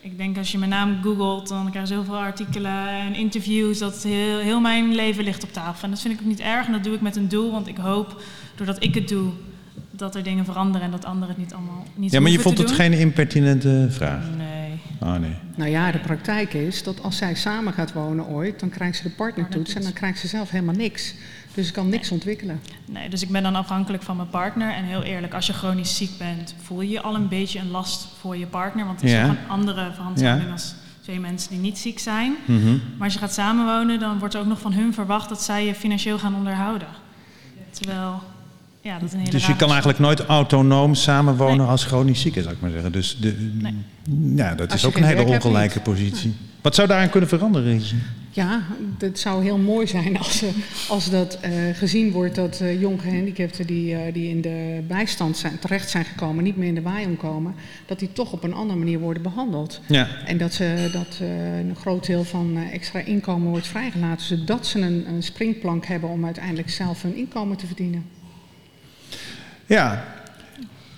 Ik 0.01 0.18
denk 0.18 0.38
als 0.38 0.51
je 0.51 0.58
mijn 0.58 0.70
naam 0.70 1.01
googelt, 1.01 1.48
dan 1.48 1.70
krijg 1.70 1.89
je 1.89 1.96
zoveel 1.96 2.18
artikelen 2.18 2.88
en 2.88 3.15
interviews. 3.15 3.77
Dat 3.77 4.03
heel, 4.03 4.38
heel 4.38 4.60
mijn 4.60 4.96
leven 4.96 5.24
ligt 5.24 5.44
op 5.44 5.53
tafel. 5.53 5.84
En 5.84 5.89
dat 5.89 6.01
vind 6.01 6.13
ik 6.13 6.20
ook 6.20 6.27
niet 6.27 6.39
erg 6.39 6.65
en 6.65 6.72
dat 6.72 6.84
doe 6.84 6.94
ik 6.94 7.01
met 7.01 7.15
een 7.15 7.27
doel. 7.27 7.51
Want 7.51 7.68
ik 7.68 7.77
hoop, 7.77 8.22
doordat 8.56 8.84
ik 8.84 8.96
het 8.96 9.08
doe, 9.08 9.32
dat 9.91 10.15
er 10.15 10.24
dingen 10.24 10.46
veranderen 10.46 10.82
en 10.86 10.91
dat 10.91 11.06
anderen 11.06 11.29
het 11.29 11.38
niet 11.38 11.53
allemaal 11.53 11.86
niet 11.96 12.12
Ja, 12.12 12.20
maar 12.20 12.32
je 12.32 12.39
vond 12.39 12.58
het 12.58 12.72
geen 12.72 12.94
impertinente 12.94 13.88
vraag. 13.89 14.25
Oh 15.01 15.15
nee. 15.15 15.36
Nou 15.56 15.70
ja, 15.70 15.91
de 15.91 16.00
praktijk 16.00 16.53
is 16.53 16.84
dat 16.84 17.03
als 17.03 17.18
zij 17.18 17.36
samen 17.36 17.74
gaat 17.74 17.94
wonen 17.94 18.25
ooit, 18.25 18.60
dan 18.60 18.70
krijgt 18.70 18.98
ze 18.98 19.03
de 19.03 19.10
partnertoets 19.10 19.74
en 19.74 19.82
dan 19.82 19.94
krijgt 19.94 20.20
ze 20.20 20.27
zelf 20.27 20.50
helemaal 20.50 20.75
niks. 20.75 21.13
Dus 21.53 21.68
ze 21.68 21.74
kan 21.74 21.89
niks 21.89 22.12
ontwikkelen. 22.12 22.62
nee, 22.86 23.10
dus 23.10 23.22
ik 23.22 23.29
ben 23.29 23.44
dan 23.44 23.56
afhankelijk 23.56 24.03
van 24.03 24.15
mijn 24.15 24.29
partner. 24.29 24.74
En 24.74 24.84
heel 24.84 25.03
eerlijk, 25.03 25.34
als 25.34 25.48
je 25.48 25.53
chronisch 25.53 25.98
ziek 25.98 26.18
bent, 26.18 26.56
voel 26.62 26.82
je 26.82 26.89
je 26.89 27.01
al 27.01 27.15
een 27.15 27.27
beetje 27.27 27.60
een 27.60 27.70
last 27.72 28.08
voor 28.20 28.38
je 28.38 28.46
partner. 28.46 28.86
Want 28.86 29.01
het 29.01 29.10
is 29.10 29.15
Ja. 29.15 29.27
toch 29.27 29.32
een 29.36 29.50
andere 29.50 29.91
verantwoording 29.94 30.44
Ja. 30.46 30.51
als 30.51 30.75
twee 31.01 31.20
mensen 31.20 31.50
die 31.50 31.60
niet 31.60 31.77
ziek 31.77 32.00
zijn. 32.00 32.36
Mhm. 32.46 32.70
Maar 32.72 33.03
als 33.03 33.13
je 33.13 33.20
gaat 33.20 33.34
samenwonen, 33.34 34.00
dan 34.00 34.20
wordt 34.20 34.34
er 34.34 34.39
ook 34.39 34.46
nog 34.48 34.60
van 34.60 34.74
hun 34.74 34.94
verwacht 34.94 35.29
dat 35.29 35.41
zij 35.44 35.65
je 35.65 35.75
financieel 35.75 36.20
gaan 36.20 36.36
onderhouden. 36.36 36.88
Terwijl, 37.72 38.24
ja, 38.89 39.00
dat 39.00 39.08
is 39.08 39.13
een 39.13 39.19
hele 39.19 39.31
Dus 39.31 39.48
je 39.48 39.55
kan 39.55 39.69
eigenlijk 39.69 40.00
nooit 40.00 40.25
autonoom 40.25 40.96
samenwonen 40.96 41.58
Nee. 41.58 41.67
als 41.67 41.84
chronisch 41.84 42.22
zieke, 42.22 42.41
zou 42.41 42.53
ik 42.53 42.62
maar 42.62 42.72
zeggen. 42.72 42.91
Dus 42.91 43.17
de, 43.19 43.51
Nee. 43.62 43.74
ja, 44.36 44.55
dat 44.55 44.72
Als 44.72 44.81
is 44.81 44.88
ook 44.88 44.98
een 44.98 45.03
hele 45.03 45.24
ongelijke 45.24 45.79
positie. 45.79 46.36
Wat 46.62 46.75
zou 46.75 46.88
daaraan 46.88 47.10
kunnen 47.10 47.29
veranderen? 47.29 47.79
Ja, 47.79 47.86
Ja, 48.31 48.62
het 49.00 49.19
zou 49.19 49.43
heel 49.43 49.58
mooi 49.58 49.88
zijn 49.88 50.17
als, 50.17 50.41
eh, 50.41 50.50
als 50.89 51.10
dat 51.10 51.38
eh, 51.41 51.51
gezien 51.74 52.12
wordt 52.12 52.36
dat 52.36 52.60
uh, 52.62 52.81
jong 52.81 53.01
gehandicapten 53.01 53.67
die, 53.67 53.93
uh, 53.93 54.00
die 54.13 54.29
in 54.29 54.41
de 54.41 54.84
bijstand 54.88 55.38
zijn, 55.38 55.60
terecht 55.60 55.89
zijn 55.89 56.05
gekomen, 56.05 56.43
niet 56.43 56.58
meer 56.58 56.67
in 56.67 56.75
de 56.75 56.81
waaien 56.81 57.17
komen, 57.17 57.55
dat 57.86 58.00
die 58.00 58.12
toch 58.13 58.31
op 58.31 58.43
een 58.43 58.53
andere 58.53 58.79
manier 58.79 59.00
worden 59.00 59.24
behandeld. 59.24 59.81
Ja. 59.88 60.08
En 60.25 60.38
dat, 60.38 60.53
ze, 60.53 60.89
dat 60.91 61.19
een 61.69 61.75
groot 61.75 62.05
deel 62.05 62.24
van 62.24 62.58
extra 62.72 63.00
inkomen 63.00 63.50
wordt 63.50 63.67
vrijgelaten, 63.67 64.25
zodat 64.25 64.67
ze 64.67 64.79
een, 64.79 65.08
een 65.08 65.24
springplank 65.24 65.86
hebben 65.86 66.10
om 66.10 66.25
uiteindelijk 66.25 66.69
zelf 66.69 67.01
hun 67.01 67.15
inkomen 67.15 67.58
te 67.58 67.67
verdienen. 67.67 68.03
Ja. 69.70 70.04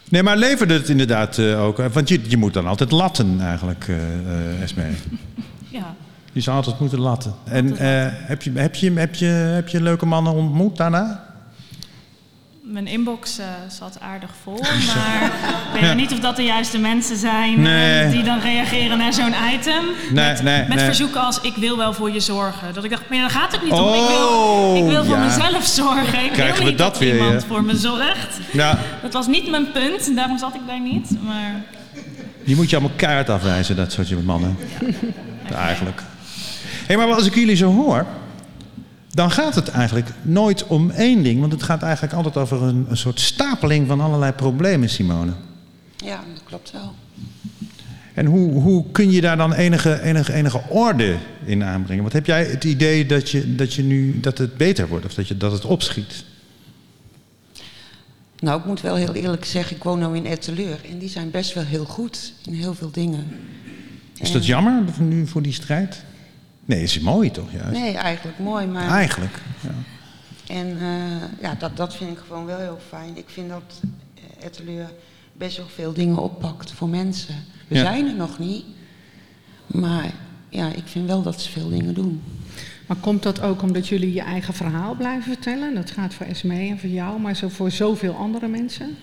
Nee, 0.10 0.24
maar 0.24 0.38
leverde 0.38 0.74
het 0.74 0.90
inderdaad 0.90 1.40
ook? 1.40 1.78
Want 1.78 2.10
je, 2.10 2.22
je 2.28 2.38
moet 2.38 2.54
dan 2.54 2.68
altijd 2.68 2.92
latten 2.92 3.42
eigenlijk, 3.42 3.88
Esme. 4.62 4.84
Ja. 5.70 5.96
Je 6.32 6.42
zou 6.42 6.58
altijd 6.58 6.80
moeten 6.80 7.00
latten. 7.00 7.34
En 7.44 7.68
uh, 7.68 7.78
heb, 7.80 8.42
je, 8.42 8.52
heb, 8.56 8.76
je, 8.76 8.92
heb, 8.92 9.16
je, 9.16 9.26
heb 9.26 9.68
je 9.68 9.82
leuke 9.82 10.06
mannen 10.06 10.34
ontmoet 10.34 10.78
daarna? 10.78 11.31
Mijn 12.72 12.88
inbox 12.88 13.40
uh, 13.40 13.46
zat 13.70 13.98
aardig 14.00 14.30
vol, 14.44 14.60
maar 14.96 15.24
ik 15.24 15.72
weet 15.74 15.82
ja. 15.82 15.94
niet 15.94 16.12
of 16.12 16.20
dat 16.20 16.36
de 16.36 16.44
juiste 16.44 16.78
mensen 16.80 17.18
zijn 17.18 17.62
nee. 17.62 18.06
uh, 18.06 18.12
die 18.12 18.24
dan 18.24 18.40
reageren 18.40 18.98
naar 18.98 19.14
zo'n 19.14 19.34
item. 19.54 19.84
Nee, 20.12 20.26
met 20.26 20.42
nee, 20.42 20.68
met 20.68 20.82
verzoeken 20.82 21.22
als 21.22 21.42
ik 21.42 21.56
wil 21.56 21.78
wel 21.78 21.94
voor 21.94 22.12
je 22.12 22.20
zorgen. 22.20 22.74
Dat 22.74 22.84
ik 22.84 22.90
dacht, 22.90 23.10
maar 23.10 23.20
daar 23.20 23.30
gaat 23.30 23.52
het 23.52 23.64
niet 23.64 23.72
oh, 23.72 23.86
om. 23.86 23.94
Ik 23.94 24.08
wil, 24.08 24.76
ik 24.76 24.92
wil 24.92 25.06
voor 25.06 25.18
mezelf 25.18 25.66
zorgen. 25.66 26.24
Ik 26.26 26.32
Krijgen 26.32 26.58
wil 26.58 26.66
niet 26.66 26.72
we 26.72 26.84
dat, 26.84 26.92
dat 26.92 27.00
weer, 27.00 27.16
iemand 27.16 27.42
ja. 27.42 27.48
voor 27.48 27.64
me 27.64 27.76
zorgt. 27.76 28.40
Ja. 28.52 28.80
Dat 29.02 29.14
was 29.14 29.28
niet 29.28 29.50
mijn 29.50 29.72
punt, 29.72 30.16
daarom 30.16 30.38
zat 30.38 30.56
ik 30.56 30.62
daar 30.68 30.82
niet. 30.82 31.10
Maar... 31.22 31.64
Die 32.44 32.56
moet 32.56 32.70
je 32.70 32.76
allemaal 32.76 32.96
kaart 32.96 33.30
afwijzen, 33.30 33.76
dat 33.76 33.92
soort 33.92 34.26
mannen. 34.26 34.58
Eigenlijk. 35.68 36.02
Hé, 36.80 36.96
hey, 36.96 36.98
maar 36.98 37.16
als 37.16 37.26
ik 37.26 37.36
jullie 37.36 37.56
zo 37.56 37.74
hoor, 37.74 38.06
dan 39.12 39.32
gaat 39.32 39.56
het 39.56 39.70
eigenlijk 39.70 40.10
nooit 40.22 40.68
om 40.68 40.90
één 40.90 41.24
ding. 41.24 41.40
Want 41.40 41.52
het 41.52 41.64
gaat 41.64 41.84
eigenlijk 41.84 42.14
altijd 42.14 42.38
over 42.38 42.64
een, 42.64 42.86
een 42.90 42.98
soort 42.98 43.20
stapeling 43.20 43.88
van 43.88 44.02
allerlei 44.02 44.32
problemen, 44.32 44.90
Simone. 44.90 45.32
Ja, 45.98 46.24
dat 46.34 46.44
klopt 46.44 46.72
wel. 46.72 46.96
En 48.14 48.26
hoe, 48.26 48.52
hoe 48.52 48.86
kun 48.92 49.12
je 49.12 49.22
daar 49.22 49.38
dan 49.38 49.54
enige, 49.54 50.02
enige, 50.02 50.34
enige 50.34 50.62
orde 50.70 51.18
in 51.46 51.64
aanbrengen? 51.64 52.02
Want 52.02 52.14
heb 52.14 52.26
jij 52.26 52.46
het 52.46 52.64
idee 52.64 53.06
dat, 53.06 53.30
je, 53.30 53.56
dat, 53.56 53.74
je 53.74 53.84
nu, 53.84 54.20
dat 54.20 54.38
het 54.38 54.58
beter 54.58 54.88
wordt 54.88 55.06
of 55.06 55.14
dat, 55.14 55.28
je, 55.28 55.38
dat 55.38 55.52
het 55.52 55.66
opschiet? 55.66 56.24
Nou, 58.40 58.60
ik 58.60 58.66
moet 58.66 58.82
wel 58.82 58.96
heel 58.96 59.14
eerlijk 59.14 59.46
zeggen, 59.46 59.76
ik 59.76 59.84
woon 59.84 60.12
nu 60.12 60.18
in 60.18 60.26
Etteleur. 60.26 60.80
En 60.92 60.98
die 60.98 61.10
zijn 61.10 61.32
best 61.32 61.54
wel 61.54 61.64
heel 61.64 61.86
goed 61.86 62.34
in 62.46 62.54
heel 62.54 62.74
veel 62.74 62.92
dingen. 62.92 63.28
Is 64.18 64.32
dat 64.32 64.46
jammer 64.46 64.84
nu 65.00 65.28
voor 65.28 65.42
die 65.42 65.54
strijd? 65.54 66.04
Nee, 66.66 66.84
is 66.84 67.00
mooi 67.00 67.32
toch 67.32 67.52
juist? 67.52 67.80
Nee, 67.80 67.94
eigenlijk 67.98 68.40
mooi. 68.40 68.66
Maar... 68.68 68.90
Eigenlijk, 68.90 69.42
ja. 69.62 69.70
En 70.56 70.68
uh, 70.68 71.42
ja, 71.42 71.56
dat, 71.60 71.78
dat 71.78 71.96
vind 71.96 72.12
ik 72.12 72.24
gewoon 72.28 72.46
wel 72.46 72.60
heel 72.60 72.80
fijn. 72.90 73.18
Ik 73.18 73.26
vind 73.30 73.50
dat 73.50 73.80
Etteleur 74.40 74.92
best 75.34 75.58
wel 75.58 75.68
veel 75.76 75.94
dingen 75.94 76.18
oppakt 76.18 76.72
voor 76.72 76.90
mensen. 76.90 77.36
We 77.68 77.76
Ja. 77.76 77.82
zijn 77.82 78.08
er 78.08 78.16
nog 78.16 78.40
niet. 78.40 78.64
Maar 79.68 80.12
ja, 80.50 80.68
ik 80.68 80.84
vind 80.86 81.08
wel 81.08 81.22
dat 81.22 81.42
ze 81.42 81.50
veel 81.50 81.70
dingen 81.70 81.94
doen. 81.94 82.22
Maar 82.88 82.98
komt 82.98 83.24
dat 83.24 83.42
ook 83.42 83.62
omdat 83.62 83.88
jullie 83.88 84.14
je 84.14 84.22
eigen 84.22 84.54
verhaal 84.54 84.96
blijven 84.96 85.24
vertellen? 85.34 85.76
Dat 85.76 85.92
gaat 85.92 86.14
voor 86.14 86.26
Esme 86.26 86.54
en 86.70 86.80
voor 86.80 86.90
jou, 86.90 87.20
maar 87.20 87.36
zo 87.36 87.50
voor 87.50 87.72
zoveel 87.72 88.16
andere 88.16 88.48
mensen? 88.48 88.98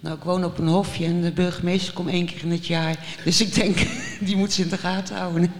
Nou, 0.00 0.16
ik 0.16 0.22
woon 0.22 0.44
op 0.44 0.58
een 0.58 0.66
hofje 0.68 1.04
en 1.04 1.20
de 1.22 1.32
burgemeester 1.32 1.92
komt 1.92 2.08
één 2.08 2.26
keer 2.26 2.42
in 2.42 2.50
het 2.50 2.66
jaar. 2.66 2.98
Dus 3.24 3.40
ik 3.40 3.54
denk, 3.54 3.76
die 4.26 4.36
moet 4.36 4.52
ze 4.52 4.62
in 4.62 4.68
de 4.68 4.78
gaten 4.78 5.16
houden. 5.16 5.52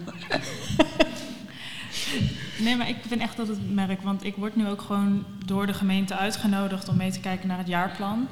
Nee, 2.58 2.76
maar 2.76 2.88
ik 2.88 2.96
vind 3.06 3.20
echt 3.20 3.36
dat 3.36 3.48
het 3.48 3.74
merk, 3.74 4.02
want 4.02 4.24
ik 4.24 4.36
word 4.36 4.56
nu 4.56 4.66
ook 4.68 4.82
gewoon 4.82 5.24
door 5.44 5.66
de 5.66 5.74
gemeente 5.74 6.16
uitgenodigd 6.16 6.88
om 6.88 6.96
mee 6.96 7.10
te 7.10 7.20
kijken 7.20 7.48
naar 7.48 7.58
het 7.58 7.68
jaarplan. 7.68 8.28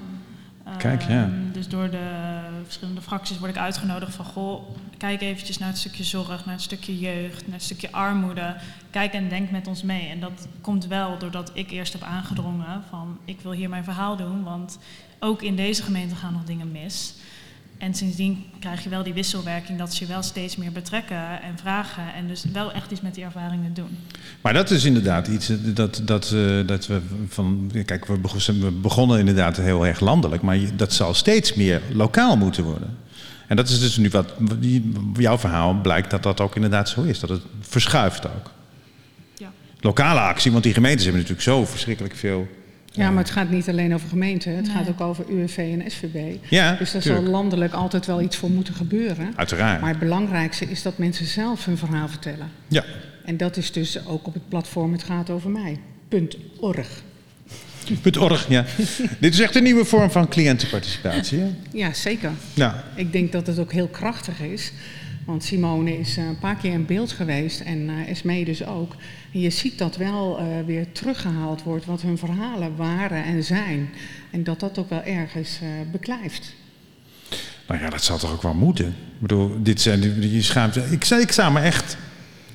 Kijk, 0.77 1.03
ja. 1.03 1.23
Ehm, 1.23 1.53
Dus 1.53 1.69
door 1.69 1.91
de 1.91 2.41
verschillende 2.65 3.01
fracties 3.01 3.39
word 3.39 3.51
ik 3.51 3.57
uitgenodigd 3.57 4.15
van, 4.15 4.25
goh, 4.25 4.77
kijk 4.97 5.21
eventjes 5.21 5.59
naar 5.59 5.69
het 5.69 5.79
stukje 5.79 6.05
zorg, 6.05 6.45
naar 6.45 6.55
het 6.55 6.63
stukje 6.63 6.99
jeugd, 6.99 7.47
naar 7.47 7.57
het 7.57 7.65
stukje 7.65 7.93
armoede. 7.93 8.57
Kijk 8.91 9.13
en 9.13 9.29
denk 9.29 9.51
met 9.51 9.67
ons 9.67 9.83
mee. 9.83 10.09
En 10.09 10.21
dat 10.21 10.49
komt 10.61 10.87
wel 10.87 11.19
doordat 11.19 11.51
ik 11.55 11.71
eerst 11.71 11.93
heb 11.93 12.03
aangedrongen 12.03 12.83
van, 12.89 13.19
ik 13.25 13.41
wil 13.41 13.53
hier 13.53 13.69
mijn 13.69 13.85
verhaal 13.85 14.17
doen, 14.17 14.43
want 14.43 14.79
ook 15.19 15.43
in 15.43 15.57
deze 15.57 15.83
gemeente 15.83 16.15
gaan 16.15 16.33
nog 16.33 16.45
dingen 16.45 16.73
mis. 16.73 17.15
En 17.79 17.95
sindsdien 17.95 18.45
krijg 18.61 18.83
je 18.83 18.89
wel 18.89 19.03
die 19.03 19.13
wisselwerking 19.13 19.79
dat 19.79 19.95
ze 19.95 20.05
je 20.05 20.11
wel 20.11 20.23
steeds 20.23 20.57
meer 20.57 20.73
betrekken 20.73 21.43
en 21.43 21.59
vragen. 21.59 22.15
En 22.15 22.29
dus 22.29 22.45
wel 22.53 22.73
echt 22.73 22.91
iets 22.91 23.01
met 23.01 23.15
die 23.15 23.25
ervaringen 23.25 23.75
doen. 23.75 23.99
Maar 24.41 24.53
dat 24.53 24.71
is 24.71 24.85
inderdaad 24.85 25.27
iets 25.27 25.49
eh, 25.49 25.57
dat, 25.63 26.01
dat, 26.05 26.33
eh, 26.33 26.67
dat 26.67 26.87
we 26.87 27.01
van. 27.29 27.71
Kijk, 27.85 28.07
we 28.07 28.71
begonnen, 28.81 29.19
inderdaad 29.19 29.57
heel 29.57 29.87
erg 29.87 30.01
landelijk, 30.01 30.43
maar 30.43 30.59
dat 30.77 30.93
zal 30.93 31.15
steeds 31.15 31.55
meer 31.55 31.83
lokaal 31.93 32.37
moeten 32.37 32.65
worden. 32.65 32.97
En 33.47 33.57
dat 33.57 33.69
is 33.69 33.81
dus 33.81 33.97
nu 33.97 34.09
wat. 34.09 34.35
Jouw 35.17 35.39
verhaal 35.39 35.81
blijkt 35.81 36.11
dat 36.11 36.23
dat 36.23 36.41
ook 36.41 36.55
inderdaad 36.55 36.89
zo 36.89 37.03
is. 37.03 37.21
Dat 37.21 37.31
het 37.31 37.43
verschuift 37.61 38.27
ook. 38.27 38.53
Ja. 39.37 39.53
Lokale 39.81 40.21
actie, 40.21 40.53
want 40.53 40.63
die 40.65 40.75
gemeentes 40.75 41.05
hebben 41.05 41.23
natuurlijk 41.23 41.49
zo 41.49 41.65
verschrikkelijk 41.65 42.17
veel. 42.17 42.49
Ja, 42.93 43.11
maar 43.11 43.23
het 43.23 43.33
gaat 43.33 43.51
niet 43.51 43.69
alleen 43.69 43.95
over 43.95 44.09
gemeenten, 44.09 44.57
het 44.57 44.67
Nee. 44.67 44.75
gaat 44.77 44.89
ook 44.89 45.01
over 45.01 45.25
UWV 45.29 45.57
en 45.59 45.91
SVB. 45.91 46.37
Ja, 46.49 46.75
Dus 46.75 46.93
daar 46.93 47.03
zal 47.03 47.23
landelijk 47.23 47.73
altijd 47.73 48.07
wel 48.07 48.21
iets 48.21 48.37
voor 48.37 48.51
moeten 48.51 48.75
gebeuren. 48.75 49.33
Uiteraard. 49.37 49.81
Maar 49.81 49.91
het 49.91 49.99
belangrijkste 49.99 50.65
is 50.65 50.83
dat 50.83 50.99
mensen 50.99 51.27
zelf 51.27 51.65
hun 51.65 51.79
verhaal 51.79 52.09
vertellen. 52.09 52.51
Ja. 52.69 52.85
En 53.25 53.37
dat 53.37 53.57
is 53.57 53.73
dus 53.73 54.07
ook 54.07 54.27
op 54.27 54.35
het 54.35 54.49
platform 54.49 54.93
Het 54.93 55.03
gaat 55.03 55.31
over 55.31 55.51
mij. 55.51 55.79
Punt 56.09 56.37
org. 56.61 57.03
.org, 58.19 58.49
ja. 58.49 58.65
Dit 59.21 59.33
is 59.35 59.41
echt 59.41 59.57
een 59.57 59.63
nieuwe 59.63 59.85
vorm 59.85 60.11
van 60.11 60.29
cliëntenparticipatie. 60.29 61.39
Hè? 61.39 61.47
Ja, 61.73 61.93
zeker. 61.93 62.31
Ja. 62.55 62.85
Ik 62.95 63.13
denk 63.13 63.33
dat 63.33 63.47
het 63.47 63.59
ook 63.59 63.73
heel 63.73 63.89
krachtig 63.89 64.41
is. 64.41 64.73
Want 65.29 65.45
Simone 65.45 65.99
is 65.99 66.17
eh, 66.17 66.27
een 66.27 66.39
paar 66.39 66.57
keer 66.57 66.73
in 66.73 66.87
beeld 66.87 67.13
geweest 67.13 67.61
en 67.61 67.89
eh 67.89 68.11
Esmee 68.11 68.45
dus 68.45 68.65
ook. 68.65 68.95
En 69.33 69.41
je 69.41 69.51
ziet 69.51 69.79
dat 69.79 69.97
wel 69.97 70.39
eh, 70.39 70.47
weer 70.67 70.93
teruggehaald 70.93 71.63
wordt 71.63 71.85
wat 71.85 72.03
hun 72.03 72.19
verhalen 72.19 72.77
waren 72.77 73.25
en 73.25 73.45
zijn. 73.45 73.91
En 74.31 74.45
dat 74.45 74.61
dat 74.61 74.79
ook 74.79 74.89
wel 74.89 75.03
ergens 75.03 75.59
beklijft. 75.93 76.55
Nou 77.67 77.81
ja, 77.81 77.91
dat 77.91 78.03
zal 78.03 78.19
toch 78.19 78.33
ook 78.33 78.43
wel 78.43 78.55
moeten. 78.55 78.87
Ik 78.87 79.19
bedoel, 79.19 79.63
dit 79.63 79.81
zijn 79.81 80.21
die 80.21 80.43
schaamte. 80.43 80.81
Ik, 80.91 81.05
ik 81.05 81.37
me 81.53 81.61
echt. 81.61 81.97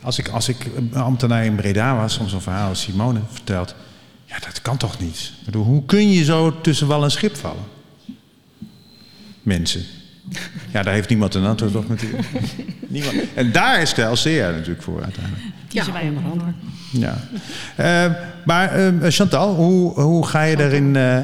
Als 0.01 0.19
ik, 0.19 0.27
als 0.27 0.49
ik 0.49 0.57
ambtenaar 0.93 1.45
in 1.45 1.55
Breda 1.55 1.95
was, 1.95 2.17
om 2.17 2.29
zo'n 2.29 2.41
verhaal 2.41 2.69
als 2.69 2.81
Simone 2.81 3.19
vertelt. 3.29 3.75
Ja, 4.25 4.39
dat 4.39 4.61
kan 4.61 4.77
toch 4.77 4.99
niet? 4.99 5.33
Ik 5.39 5.45
bedoel, 5.45 5.63
hoe 5.63 5.85
kun 5.85 6.11
je 6.11 6.23
zo 6.23 6.61
tussen 6.61 6.87
wal 6.87 7.03
en 7.03 7.11
schip 7.11 7.35
vallen? 7.35 7.65
Mensen. 9.41 9.85
Ja, 10.73 10.83
daar 10.83 10.93
heeft 10.93 11.09
niemand 11.09 11.35
een 11.35 11.45
antwoord 11.45 11.75
op 11.75 11.89
natuurlijk. 11.89 12.23
niemand. 12.87 13.15
En 13.33 13.51
daar 13.51 13.81
is 13.81 13.93
de 13.93 14.01
LCR 14.01 14.29
natuurlijk 14.29 14.81
voor 14.81 15.03
uiteindelijk. 15.03 15.43
Kiezen 15.67 15.93
ja, 15.93 15.99
wij 15.99 16.09
onder 16.09 16.23
andere. 16.31 16.51
Ja. 16.91 17.17
Eh, 17.75 18.11
maar 18.45 18.71
eh, 18.71 19.11
Chantal, 19.11 19.55
hoe, 19.55 20.01
hoe 20.01 20.25
ga 20.27 20.43
je 20.43 20.55
daarin 20.55 20.95
eh, 20.95 21.17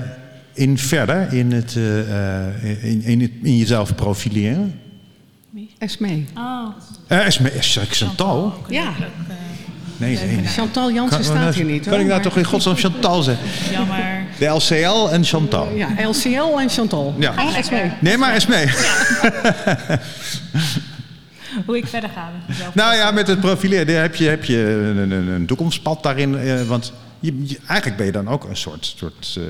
in 0.53 0.77
verder? 0.77 1.33
In, 1.33 1.51
het, 1.51 1.75
eh, 1.75 2.83
in, 2.83 3.03
in, 3.03 3.21
het, 3.21 3.31
in 3.43 3.57
jezelf 3.57 3.95
profileren? 3.95 4.79
Esmee. 5.77 6.25
Oh, 6.37 6.67
Eh, 7.07 7.25
is 7.27 7.39
me, 7.39 7.53
is 7.53 7.79
Chantal? 7.89 8.53
Ja. 8.69 8.91
Nee, 9.97 10.15
nee. 10.15 10.35
nee. 10.35 10.45
Chantal 10.45 10.91
Jansen 10.91 11.23
staat 11.23 11.55
hier 11.55 11.65
niet. 11.65 11.83
Kan 11.83 11.91
hoor, 11.91 12.01
ik 12.01 12.07
nou 12.07 12.21
toch 12.21 12.37
in 12.37 12.43
godsnaam 12.43 12.75
Chantal 12.75 13.23
zeggen? 13.23 13.47
jammer. 13.71 14.18
De 14.39 14.45
LCL 14.45 15.09
en 15.11 15.23
Chantal. 15.23 15.69
Ja, 15.75 15.87
LCL 16.07 16.59
en 16.59 16.69
Chantal. 16.69 17.15
Ja. 17.19 17.33
Ah, 17.35 17.57
Esmee. 17.57 17.91
Nee, 17.99 18.17
maar 18.17 18.33
eens 18.33 18.45
mee. 18.47 18.65
Hoe 21.65 21.77
ik 21.77 21.87
verder 21.87 22.09
ga. 22.09 22.29
Nou 22.73 22.95
ja, 22.95 23.11
met 23.11 23.27
het 23.27 23.39
profileren 23.39 24.01
heb 24.01 24.15
je, 24.15 24.27
heb 24.29 24.43
je 24.43 24.57
een, 24.57 25.11
een, 25.11 25.27
een 25.27 25.45
toekomstpad 25.45 26.03
daarin. 26.03 26.37
eh, 26.37 26.61
want 26.61 26.93
je, 27.19 27.47
je- 27.47 27.59
eigenlijk 27.67 27.97
ben 27.97 28.05
je 28.05 28.11
dan 28.11 28.27
ook 28.27 28.43
een 28.43 28.55
soort, 28.57 28.93
soort 28.97 29.35
eh, 29.37 29.43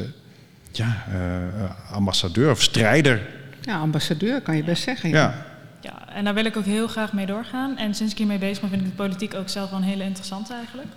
ja, 0.72 1.04
eh, 1.12 1.94
ambassadeur 1.96 2.52
of 2.52 2.62
strijder. 2.62 3.22
Ja, 3.62 3.78
ambassadeur 3.78 4.42
kan 4.42 4.56
je 4.56 4.64
best 4.64 4.84
zeggen. 4.84 5.10
Ja. 5.10 5.16
Ja. 5.16 5.48
Ja, 5.82 6.14
en 6.16 6.24
daar 6.24 6.34
wil 6.34 6.46
ik 6.46 6.58
ook 6.58 6.66
heel 6.66 6.88
graag 6.88 7.14
mee 7.14 7.26
doorgaan. 7.26 7.78
En 7.78 7.94
sinds 7.96 8.12
ik 8.12 8.18
hiermee 8.18 8.38
bezig 8.38 8.60
ben, 8.60 8.70
vind 8.70 8.82
ik 8.82 8.88
de 8.88 8.96
politiek 8.96 9.34
ook 9.36 9.50
zelf 9.50 9.70
wel 9.70 9.80
een 9.80 9.86
hele 9.86 10.04
interessante 10.04 10.54
eigenlijk. 10.54 10.88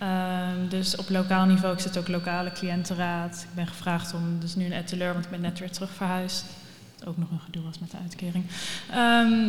Ehm, 0.00 0.68
dus 0.68 0.96
op 0.96 1.10
lokaal 1.10 1.44
niveau, 1.44 1.74
ik 1.74 1.80
zit 1.80 1.98
ook 1.98 2.08
lokale 2.08 2.52
cliëntenraad. 2.52 3.46
Ik 3.48 3.54
ben 3.54 3.66
gevraagd 3.66 4.14
om, 4.14 4.38
dus 4.38 4.54
nu 4.54 4.64
een 4.64 4.72
etteleur, 4.72 5.12
want 5.12 5.24
ik 5.24 5.30
ben 5.30 5.40
net 5.40 5.58
weer 5.58 5.70
terug 5.70 5.90
verhuisd. 5.96 6.44
Wat 6.98 7.08
ook 7.08 7.16
nog 7.16 7.30
een 7.30 7.40
gedoe 7.40 7.62
was 7.62 7.78
met 7.78 7.90
de 7.90 7.96
uitkering. 8.02 8.44
Ehm, 8.90 9.48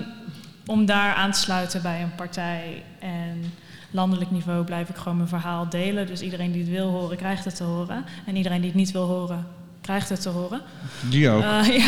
om 0.65 0.86
daar 0.86 1.13
aan 1.13 1.31
te 1.31 1.39
sluiten 1.39 1.81
bij 1.81 2.01
een 2.01 2.15
partij. 2.15 2.84
En 3.00 3.53
landelijk 3.91 4.31
niveau 4.31 4.63
blijf 4.63 4.89
ik 4.89 4.96
gewoon 4.96 5.17
mijn 5.17 5.29
verhaal 5.29 5.70
delen. 5.70 6.08
Dus 6.08 6.22
iedereen 6.22 6.51
die 6.51 6.62
het 6.62 6.72
wil 6.72 6.89
horen, 6.89 7.17
krijgt 7.17 7.46
het 7.46 7.55
te 7.55 7.63
horen. 7.63 8.05
En 8.25 8.36
iedereen 8.36 8.62
die 8.62 8.70
het 8.70 8.79
niet 8.79 8.91
wil 8.91 9.08
horen, 9.08 9.48
krijgt 9.81 10.10
het 10.10 10.22
te 10.22 10.29
horen. 10.29 10.62
Die 11.01 11.29
ook. 11.29 11.43
Eh, 11.43 11.77
ja. 11.77 11.88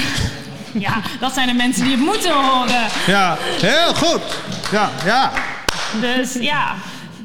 ja, 0.74 1.02
dat 1.20 1.34
zijn 1.34 1.48
de 1.48 1.54
mensen 1.54 1.84
die 1.84 1.96
het 1.96 2.06
moeten 2.06 2.34
horen. 2.34 2.88
Ja, 3.08 3.38
heel 3.40 3.94
goed. 3.96 4.22
Ja, 4.72 4.90
ja. 5.06 5.32
Dus 6.02 6.34
ja, 6.34 6.76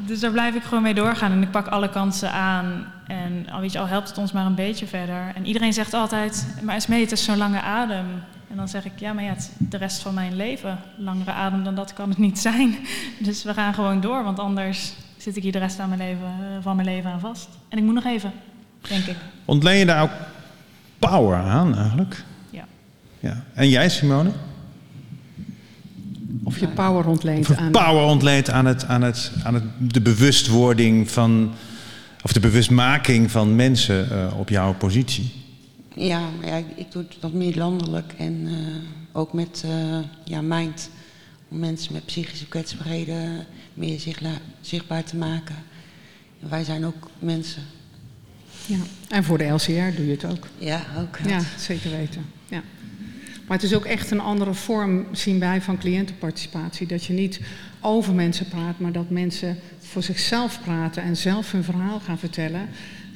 dus 0.09 0.21
daar 0.21 0.31
blijf 0.31 0.55
ik 0.55 0.63
gewoon 0.63 0.83
mee 0.83 0.95
doorgaan. 0.95 1.33
En 1.33 1.43
ik 1.43 1.51
pak 1.51 1.67
alle 1.67 1.91
kansen 1.91 2.33
aan. 2.33 2.87
En 3.07 3.47
al, 3.51 3.61
weet 3.61 3.73
je, 3.73 3.79
al 3.79 3.87
helpt 3.87 4.09
het 4.09 4.19
ons 4.19 4.33
maar 4.33 4.47
een 4.47 4.55
beetje 4.55 4.87
verder. 4.87 5.33
En 5.35 5.47
iedereen 5.47 5.73
zegt 5.73 5.95
altijd, 5.95 6.47
maar 6.63 6.75
Esmee, 6.75 7.01
het 7.01 7.13
is 7.13 7.25
zo'n 7.25 7.37
lange 7.37 7.61
adem. 7.61 8.07
En 8.51 8.57
dan 8.57 8.69
zeg 8.69 8.85
ik, 8.85 8.93
ja, 8.99 9.13
maar 9.13 9.25
ja, 9.25 9.31
het 9.31 9.51
de 9.59 9.77
rest 9.77 10.03
van 10.03 10.15
mijn 10.15 10.37
leven. 10.37 10.79
Langere 10.97 11.31
adem 11.31 11.65
dan 11.65 11.75
dat 11.75 11.93
kan 11.93 12.09
het 12.09 12.19
niet 12.19 12.39
zijn. 12.39 12.77
Dus 13.19 13.43
we 13.45 13.55
gaan 13.55 13.75
gewoon 13.75 14.01
door, 14.01 14.25
want 14.25 14.39
anders 14.39 14.93
zit 15.17 15.37
ik 15.37 15.43
hier 15.43 15.53
de 15.53 15.59
rest 15.59 15.77
van 15.77 15.89
mijn 15.89 16.01
leven, 16.01 16.27
eh, 16.27 16.57
van 16.61 16.77
mijn 16.77 16.89
leven 16.89 17.11
aan 17.11 17.21
vast. 17.21 17.49
En 17.69 17.79
ik 17.79 17.85
moet 17.85 17.95
nog 17.95 18.05
even, 18.05 18.33
denk 18.89 19.05
ik. 19.05 19.17
Ontleen 19.45 19.79
je 19.79 19.87
daar 19.87 20.03
ook 20.03 20.11
power 20.99 21.39
aan 21.39 21.77
eigenlijk? 21.77 22.25
Ja. 22.51 22.65
ja. 23.21 23.43
En 23.55 23.69
jij, 23.69 23.89
Simone? 23.89 24.31
Of 26.63 26.69
je 26.69 26.75
power 26.75 27.07
ontleent 27.07 27.51
Of 27.51 27.57
aan... 27.57 27.71
power 27.71 28.03
ontleent 28.03 28.51
aan, 28.51 28.67
het, 28.67 28.85
aan, 28.85 29.03
het, 29.03 29.33
aan 29.43 29.55
het, 29.55 29.65
de 29.79 30.01
bewustwording 30.01 31.11
van... 31.11 31.53
of 32.23 32.33
de 32.33 32.41
bewustmaking 32.41 33.31
van 33.31 33.57
mensen 33.57 34.09
uh, 34.13 34.39
op 34.39 34.49
jouw 34.49 34.75
positie? 34.75 35.33
Ja, 35.95 36.21
maar 36.41 36.49
ja, 36.49 36.63
ik 36.75 36.93
doe 36.93 37.03
het 37.03 37.17
wat 37.21 37.33
meer 37.33 37.57
landelijk 37.57 38.13
en 38.19 38.47
uh, 38.47 38.57
ook 39.13 39.33
met 39.33 39.63
uh, 39.67 39.99
ja, 40.25 40.41
Mind. 40.41 40.91
Om 41.49 41.59
mensen 41.59 41.93
met 41.93 42.07
psychische 42.07 42.47
kwetsbaarheden 42.47 43.47
meer 43.75 44.01
zichtbaar 44.61 45.05
te 45.05 45.17
maken. 45.17 45.57
En 46.43 46.49
wij 46.49 46.65
zijn 46.65 46.87
ook 46.87 47.11
mensen. 47.19 47.63
Ja, 48.67 48.79
en 49.09 49.25
voor 49.25 49.39
de 49.39 49.45
LCR 49.45 49.97
doe 49.97 50.07
je 50.07 50.11
het 50.11 50.25
ook. 50.25 50.47
Ja, 50.59 50.85
ook. 50.99 51.19
Ja, 51.27 51.41
zeker 51.59 51.91
weten. 51.91 52.25
Ja. 52.49 52.63
Maar 53.49 53.57
het 53.57 53.67
is 53.67 53.75
ook 53.75 53.85
echt 53.85 54.11
een 54.11 54.21
andere 54.21 54.55
vorm, 54.55 55.07
zien 55.13 55.39
wij, 55.39 55.63
van 55.63 55.79
cliëntenparticipatie. 55.79 56.87
Dat 56.87 57.05
je 57.05 57.13
niet 57.13 57.41
over 57.81 58.15
mensen 58.15 58.49
praat, 58.49 58.79
maar 58.79 58.93
dat 58.93 59.11
mensen 59.11 59.59
voor 59.79 60.03
zichzelf 60.03 60.61
praten 60.63 61.03
en 61.03 61.17
zelf 61.17 61.53
hun 61.53 61.65
verhaal 61.65 62.01
gaan 62.01 62.19
vertellen 62.19 62.69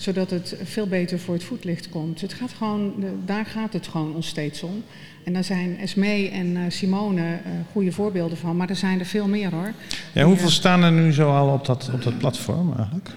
zodat 0.03 0.31
het 0.31 0.57
veel 0.63 0.87
beter 0.87 1.19
voor 1.19 1.35
het 1.35 1.45
voetlicht 1.45 1.89
komt. 1.89 2.21
Het 2.21 2.33
gaat 2.33 2.53
gewoon, 2.53 2.95
daar 3.25 3.47
gaat 3.47 3.73
het 3.73 3.89
gewoon 3.89 4.15
ons 4.15 4.27
steeds 4.27 4.63
om. 4.63 4.83
En 5.25 5.33
daar 5.33 5.45
zijn 5.45 5.79
Esmee 5.79 6.31
en 6.31 6.57
eh, 6.57 6.63
Simone 6.69 7.23
uh, 7.23 7.37
goede 7.73 7.93
voorbeelden 7.93 8.39
van, 8.39 8.57
maar 8.57 8.69
er 8.69 8.77
zijn 8.77 8.99
er 8.99 9.07
veel 9.07 9.29
meer 9.29 9.51
hoor. 9.51 9.73
Ja, 10.13 10.25
hoeveel 10.25 10.51
staan 10.51 10.83
er 10.83 10.93
nu 10.93 11.13
zo 11.13 11.31
al 11.31 11.53
op 11.53 11.67
dat, 11.67 11.91
op 11.93 12.03
dat 12.03 12.19
platform 12.19 12.75
eigenlijk? 12.77 13.11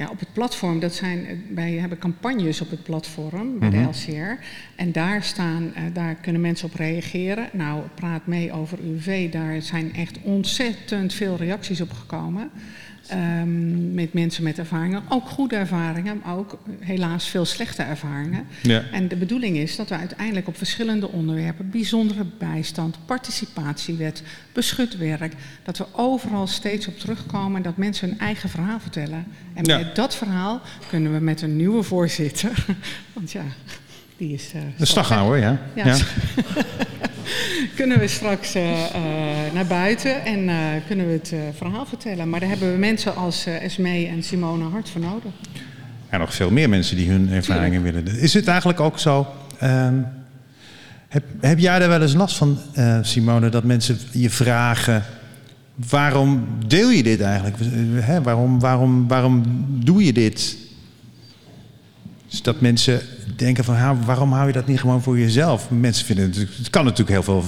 Ja, 0.00 0.08
op 0.10 0.18
het 0.18 0.32
platform, 0.32 0.80
dat 0.80 0.94
zijn, 0.94 1.44
wij 1.54 1.72
hebben 1.72 1.98
campagnes 1.98 2.60
op 2.60 2.70
het 2.70 2.82
platform 2.82 3.58
bij 3.58 3.68
mm 3.68 3.74
-hmm. 3.74 3.82
de 3.84 3.88
LCR. 3.88 4.44
En 4.76 4.92
daar, 4.92 5.22
staan, 5.22 5.62
uh, 5.62 5.82
daar 5.92 6.14
kunnen 6.14 6.40
mensen 6.40 6.68
op 6.68 6.74
reageren. 6.74 7.48
Nou, 7.52 7.82
praat 7.94 8.26
mee 8.26 8.52
over 8.52 8.78
UV, 8.78 9.30
daar 9.30 9.62
zijn 9.62 9.94
echt 9.94 10.18
ontzettend 10.22 11.12
veel 11.12 11.36
reacties 11.36 11.80
op 11.80 11.92
gekomen. 11.92 12.50
Um, 13.12 13.94
met 13.94 14.12
mensen 14.12 14.42
met 14.42 14.58
ervaringen, 14.58 15.02
ook 15.08 15.28
goede 15.28 15.56
ervaringen, 15.56 16.20
maar 16.24 16.36
ook 16.36 16.58
helaas 16.80 17.28
veel 17.28 17.44
slechte 17.44 17.82
ervaringen. 17.82 18.46
Ja. 18.62 18.82
En 18.92 19.08
de 19.08 19.16
bedoeling 19.16 19.56
is 19.56 19.76
dat 19.76 19.88
we 19.88 19.96
uiteindelijk 19.96 20.48
op 20.48 20.56
verschillende 20.56 21.08
onderwerpen, 21.08 21.70
bijzondere 21.70 22.24
bijstand, 22.38 22.96
participatiewet, 23.06 24.22
beschut 24.52 24.96
werk, 24.96 25.34
dat 25.62 25.78
we 25.78 25.86
overal 25.92 26.46
steeds 26.46 26.86
op 26.88 26.98
terugkomen 26.98 27.56
en 27.56 27.62
dat 27.62 27.76
mensen 27.76 28.08
hun 28.08 28.18
eigen 28.18 28.48
verhaal 28.48 28.80
vertellen. 28.80 29.26
En 29.54 29.64
Ja. 29.64 29.78
met 29.78 29.96
dat 29.96 30.16
verhaal 30.16 30.60
kunnen 30.88 31.12
we 31.12 31.18
met 31.20 31.42
een 31.42 31.56
nieuwe 31.56 31.82
voorzitter, 31.82 32.64
want 33.12 33.32
ja, 33.32 33.44
die 34.20 34.32
is. 34.34 34.50
eh, 34.54 34.60
De 34.76 34.84
Staghouwer, 34.86 35.38
ja. 35.40 35.58
Ja. 35.74 35.96
kunnen 37.76 37.98
we 37.98 38.08
straks 38.08 38.54
eh, 38.54 38.84
eh, 38.84 39.52
naar 39.54 39.66
buiten 39.66 40.24
en 40.24 40.50
kunnen 40.86 41.06
we 41.06 41.12
het 41.12 41.34
verhaal 41.56 41.86
vertellen. 41.86 42.28
Maar 42.28 42.40
daar 42.40 42.48
hebben 42.48 42.72
we 42.72 42.78
mensen 42.78 43.16
als 43.16 43.46
Esmee 43.46 44.06
en 44.06 44.22
Simone 44.22 44.64
hard 44.64 44.88
voor 44.90 45.00
nodig. 45.00 45.32
En 46.08 46.20
nog 46.20 46.34
veel 46.34 46.50
meer 46.50 46.68
mensen 46.68 46.96
die 46.96 47.10
hun 47.10 47.30
ervaringen 47.32 47.82
willen. 47.82 48.06
Is 48.06 48.34
het 48.34 48.46
eigenlijk 48.46 48.80
ook 48.80 48.98
zo? 48.98 49.26
ehm, 49.58 49.94
heb, 51.08 51.24
heb 51.40 51.58
jij 51.58 51.78
daar 51.78 51.88
wel 51.88 52.02
eens 52.02 52.14
last 52.14 52.36
van, 52.36 52.58
Simone, 53.02 53.48
dat 53.48 53.64
mensen 53.64 53.98
je 54.12 54.30
vragen: 54.30 55.04
waarom 55.90 56.46
deel 56.66 56.90
je 56.90 57.02
dit 57.02 57.20
eigenlijk? 57.20 57.56
Waarom, 58.22 58.60
waarom, 58.60 59.08
waarom 59.08 59.42
doe 59.68 60.04
je 60.04 60.12
dit? 60.12 60.56
Dus 62.30 62.42
dat 62.42 62.60
mensen 62.60 63.00
denken 63.36 63.64
van, 63.64 63.74
"Ha, 63.74 63.96
waarom 63.96 64.32
hou 64.32 64.46
je 64.46 64.52
dat 64.52 64.66
niet 64.66 64.80
gewoon 64.80 65.02
voor 65.02 65.18
jezelf? 65.18 65.70
Mensen 65.70 66.06
vinden 66.06 66.24
het, 66.24 66.34
natuurlijk- 66.34 66.58
het 66.58 66.70
kan 66.70 66.84
natuurlijk 66.84 67.10
heel 67.10 67.22
veel 67.22 67.44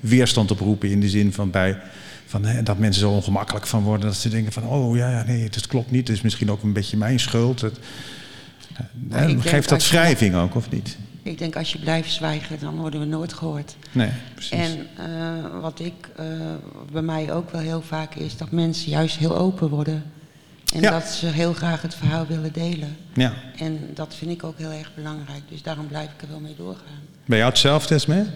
weerstand 0.00 0.50
oproepen 0.50 0.90
in 0.90 1.00
de 1.00 1.08
zin 1.08 1.32
van 1.32 1.50
bij 1.50 1.78
van, 2.26 2.44
hè, 2.44 2.62
dat 2.62 2.78
mensen 2.78 3.00
zo 3.00 3.10
ongemakkelijk 3.10 3.66
van 3.66 3.82
worden 3.82 4.06
dat 4.06 4.16
ze 4.16 4.28
denken 4.28 4.52
van, 4.52 4.66
oh 4.66 4.96
ja, 4.96 5.10
ja 5.10 5.24
nee, 5.26 5.42
het 5.42 5.66
klopt 5.66 5.90
niet, 5.90 6.08
het 6.08 6.16
is 6.16 6.22
misschien 6.22 6.50
ook 6.50 6.62
een 6.62 6.72
beetje 6.72 6.96
mijn 6.96 7.20
schuld. 7.20 7.60
Het, 7.60 7.78
hè, 9.08 9.40
geeft 9.40 9.68
dat 9.68 9.88
wrijving 9.88 10.34
ook 10.34 10.54
of 10.54 10.70
niet? 10.70 10.96
Ik 11.22 11.38
denk 11.38 11.56
als 11.56 11.72
je 11.72 11.78
blijft 11.78 12.12
zwijgen, 12.12 12.58
dan 12.60 12.76
worden 12.76 13.00
we 13.00 13.06
nooit 13.06 13.32
gehoord. 13.32 13.76
Nee, 13.92 14.10
precies. 14.34 14.50
En 14.50 14.86
eh, 14.96 15.60
wat 15.60 15.80
ik 15.80 16.10
eh, 16.16 16.26
bij 16.92 17.02
mij 17.02 17.32
ook 17.32 17.50
wel 17.50 17.60
heel 17.60 17.82
vaak 17.82 18.14
is, 18.14 18.36
dat 18.36 18.50
mensen 18.50 18.90
juist 18.90 19.16
heel 19.16 19.36
open 19.38 19.68
worden. 19.68 20.02
En 20.72 20.80
Ja. 20.80 20.90
dat 20.90 21.04
ze 21.08 21.26
heel 21.26 21.52
graag 21.52 21.82
het 21.82 21.94
verhaal 21.94 22.26
willen 22.26 22.52
delen. 22.52 22.96
ja. 23.14 23.32
En 23.56 23.90
dat 23.94 24.14
vind 24.14 24.30
ik 24.30 24.44
ook 24.44 24.58
heel 24.58 24.70
erg 24.70 24.94
belangrijk. 24.94 25.42
Dus 25.48 25.62
daarom 25.62 25.86
blijf 25.86 26.10
ik 26.12 26.22
er 26.22 26.28
wel 26.28 26.40
mee 26.40 26.54
doorgaan. 26.56 27.00
Ben 27.24 27.38
jou 27.38 27.50
hetzelfde, 27.50 27.94
Esme? 27.94 28.26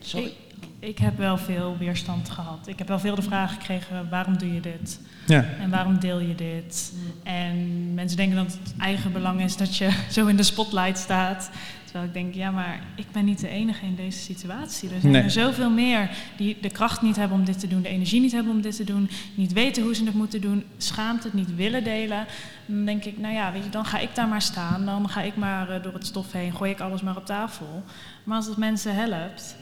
Sorry. 0.00 0.32
Ik, 0.78 0.98
heb 0.98 1.18
wel 1.18 1.38
veel 1.38 1.76
weerstand 1.78 2.30
gehad. 2.30 2.66
Ik 2.66 2.78
heb 2.78 2.88
wel 2.88 2.98
veel 2.98 3.14
de 3.14 3.22
vraag 3.22 3.52
gekregen, 3.52 4.08
waarom 4.10 4.38
doe 4.38 4.54
je 4.54 4.60
dit? 4.60 5.00
Ja. 5.26 5.44
En 5.60 5.70
waarom 5.70 5.98
deel 5.98 6.20
je 6.20 6.34
dit? 6.34 6.92
En 7.22 7.94
mensen 7.94 8.16
denken 8.16 8.36
dat 8.36 8.58
het 8.62 8.74
eigen 8.78 9.12
belang 9.12 9.42
is 9.42 9.56
dat 9.56 9.76
je 9.76 9.90
zo 10.10 10.26
in 10.26 10.36
de 10.36 10.42
spotlight 10.42 10.98
staat. 10.98 11.50
Terwijl 11.84 12.04
ik 12.06 12.12
denk, 12.12 12.34
ja, 12.34 12.50
maar 12.50 12.80
ik 12.96 13.06
ben 13.12 13.24
niet 13.24 13.40
de 13.40 13.48
enige 13.48 13.86
in 13.86 13.94
deze 13.94 14.18
situatie. 14.18 14.90
Er 14.94 15.00
zijn 15.00 15.12
Nee. 15.12 15.22
er 15.22 15.30
zoveel 15.30 15.70
meer 15.70 16.10
die 16.36 16.56
de 16.60 16.70
kracht 16.70 17.02
niet 17.02 17.16
hebben 17.16 17.38
om 17.38 17.44
dit 17.44 17.60
te 17.60 17.68
doen, 17.68 17.82
de 17.82 17.88
energie 17.88 18.20
niet 18.20 18.32
hebben 18.32 18.52
om 18.52 18.60
dit 18.60 18.76
te 18.76 18.84
doen, 18.84 19.10
niet 19.34 19.52
weten 19.52 19.82
hoe 19.82 19.94
ze 19.94 20.04
het 20.04 20.14
moeten 20.14 20.40
doen, 20.40 20.64
schaamt 20.76 21.24
het 21.24 21.32
niet 21.32 21.54
willen 21.54 21.84
delen. 21.84 22.26
Dan 22.66 22.84
denk 22.84 23.04
ik, 23.04 23.18
nou 23.18 23.34
ja, 23.34 23.52
weet 23.52 23.64
je, 23.64 23.70
dan 23.70 23.84
ga 23.84 23.98
ik 23.98 24.14
daar 24.14 24.28
maar 24.28 24.42
staan. 24.42 24.84
Dan 24.84 25.08
ga 25.08 25.22
ik 25.22 25.36
maar 25.36 25.70
eh, 25.70 25.82
door 25.82 25.92
het 25.92 26.06
stof 26.06 26.32
heen, 26.32 26.54
gooi 26.56 26.70
ik 26.70 26.80
alles 26.80 27.02
maar 27.02 27.16
op 27.16 27.26
tafel. 27.26 27.82
Maar 28.24 28.36
als 28.36 28.46
het 28.46 28.56
mensen 28.56 28.94
helpt, 28.94 29.56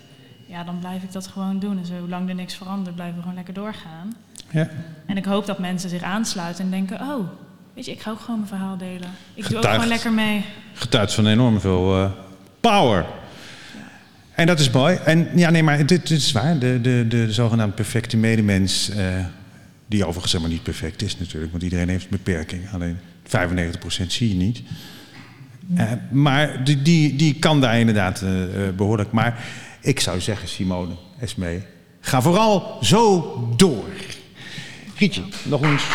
ja, 0.54 0.64
dan 0.64 0.78
blijf 0.78 1.02
ik 1.02 1.12
dat 1.12 1.26
gewoon 1.26 1.58
doen. 1.58 1.78
En 1.78 1.86
zolang 1.86 2.28
er 2.28 2.34
niks 2.34 2.54
verandert, 2.54 2.94
blijven 2.94 3.16
we 3.16 3.20
gewoon 3.20 3.36
lekker 3.36 3.54
doorgaan. 3.54 4.14
ja. 4.50 4.68
En 5.06 5.16
ik 5.16 5.24
hoop 5.24 5.46
dat 5.46 5.58
mensen 5.58 5.90
zich 5.90 6.02
aansluiten 6.02 6.64
en 6.64 6.70
denken: 6.70 7.00
oh, 7.00 7.28
weet 7.74 7.84
je, 7.84 7.92
ik 7.92 8.00
ga 8.00 8.10
ook 8.10 8.20
gewoon 8.20 8.36
mijn 8.36 8.48
verhaal 8.48 8.76
delen. 8.76 9.08
Ik 9.34 9.48
doe 9.48 9.56
ook 9.56 9.64
gewoon 9.64 9.86
lekker 9.86 10.12
mee. 10.12 10.44
Getuigt 10.72 11.14
van 11.14 11.26
enorm 11.26 11.60
veel 11.60 11.96
eh, 11.96 12.10
power. 12.60 13.06
En 14.34 14.46
dat 14.46 14.60
is 14.60 14.70
mooi. 14.70 14.96
En 14.96 15.28
ja, 15.34 15.50
nee, 15.50 15.62
maar 15.62 15.78
dit, 15.78 15.88
dit 15.88 16.10
is 16.10 16.32
waar. 16.32 16.58
De, 16.58 16.80
de, 16.80 17.04
de, 17.08 17.32
zogenaamde 17.32 17.74
perfecte 17.74 18.16
medemens, 18.16 18.90
eh, 18.90 19.24
die 19.86 20.04
overigens 20.04 20.32
helemaal 20.32 20.54
niet 20.54 20.62
perfect 20.62 21.02
is 21.02 21.18
natuurlijk, 21.18 21.50
want 21.50 21.62
iedereen 21.62 21.88
heeft 21.88 22.04
een 22.04 22.10
beperking. 22.10 22.62
Alleen 22.72 22.98
95% 23.22 24.06
zie 24.06 24.28
je 24.28 24.34
niet. 24.34 24.62
Eh, 25.76 25.92
maar 26.10 26.64
die, 26.64 26.82
die, 26.82 27.16
die 27.16 27.34
kan 27.34 27.60
daar 27.60 27.78
inderdaad 27.78 28.22
eh, 28.22 28.42
eh, 28.42 28.74
behoorlijk. 28.74 29.12
Maar 29.12 29.44
ik 29.84 30.00
zou 30.00 30.20
zeggen, 30.20 30.48
Simone, 30.48 30.94
Esmee, 31.20 31.62
ga 32.00 32.22
vooral 32.22 32.78
zo 32.80 33.34
door. 33.56 33.84
Gietje, 34.94 35.22
nog 35.42 35.62
eens. 35.62 35.82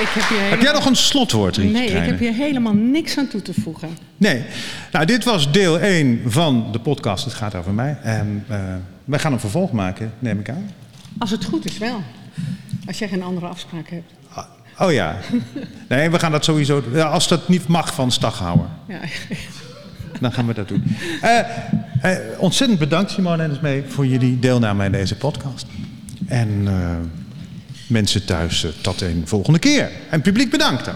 Ik 0.00 0.08
heb 0.10 0.50
Heb 0.50 0.60
jij 0.62 0.72
nog 0.72 0.86
een 0.86 0.96
slotwoord, 0.96 1.56
Rietje? 1.56 1.72
nee, 1.78 1.88
ik 1.88 2.04
heb 2.06 2.18
hier 2.18 2.32
helemaal 2.32 2.72
niks 2.72 3.18
aan 3.18 3.28
toe 3.28 3.42
te 3.42 3.52
voegen. 3.62 3.88
Nee. 4.16 4.44
Nou, 4.92 5.04
dit 5.04 5.24
was 5.24 5.52
deel 5.52 5.78
1 5.80 6.20
van 6.26 6.68
de 6.72 6.78
podcast. 6.78 7.24
Het 7.24 7.34
gaat 7.34 7.54
over 7.54 7.72
mij. 7.72 7.96
En 8.02 8.44
eh, 8.48 8.58
wij 9.04 9.18
gaan 9.18 9.32
een 9.32 9.40
vervolg 9.40 9.72
maken, 9.72 10.12
neem 10.18 10.38
ik 10.40 10.48
aan. 10.48 10.70
Als 11.18 11.30
het 11.30 11.44
goed 11.44 11.64
is 11.64 11.78
wel. 11.78 12.02
Als 12.86 12.98
jij 12.98 13.08
geen 13.08 13.22
andere 13.22 13.46
afspraak 13.46 13.88
hebt. 13.88 14.12
Oh 14.78 14.92
ja. 14.92 15.16
Nee, 15.88 16.10
we 16.10 16.18
gaan 16.18 16.32
dat 16.32 16.44
sowieso... 16.44 16.82
Als 17.02 17.28
dat 17.28 17.48
niet 17.48 17.66
mag 17.68 17.94
van 17.94 18.10
Staghouwer, 18.12 18.66
Ja. 18.88 18.98
dan 20.20 20.32
gaan 20.32 20.46
we 20.46 20.54
dat 20.54 20.68
doen. 20.68 20.84
Eh, 21.20 22.18
ontzettend 22.38 22.78
bedankt, 22.78 23.10
Simone 23.10 23.42
en 23.42 23.58
mee 23.62 23.84
voor 23.88 24.06
jullie 24.06 24.38
deelname 24.38 24.84
aan 24.84 24.92
deze 24.92 25.16
podcast. 25.16 25.66
En 26.26 26.62
eh, 26.66 26.74
mensen 27.86 28.24
thuis, 28.24 28.66
tot 28.80 29.00
een 29.00 29.22
volgende 29.24 29.58
keer. 29.58 29.90
En 30.10 30.20
publiek 30.20 30.50
bedankt 30.50 30.84
dan. 30.84 30.94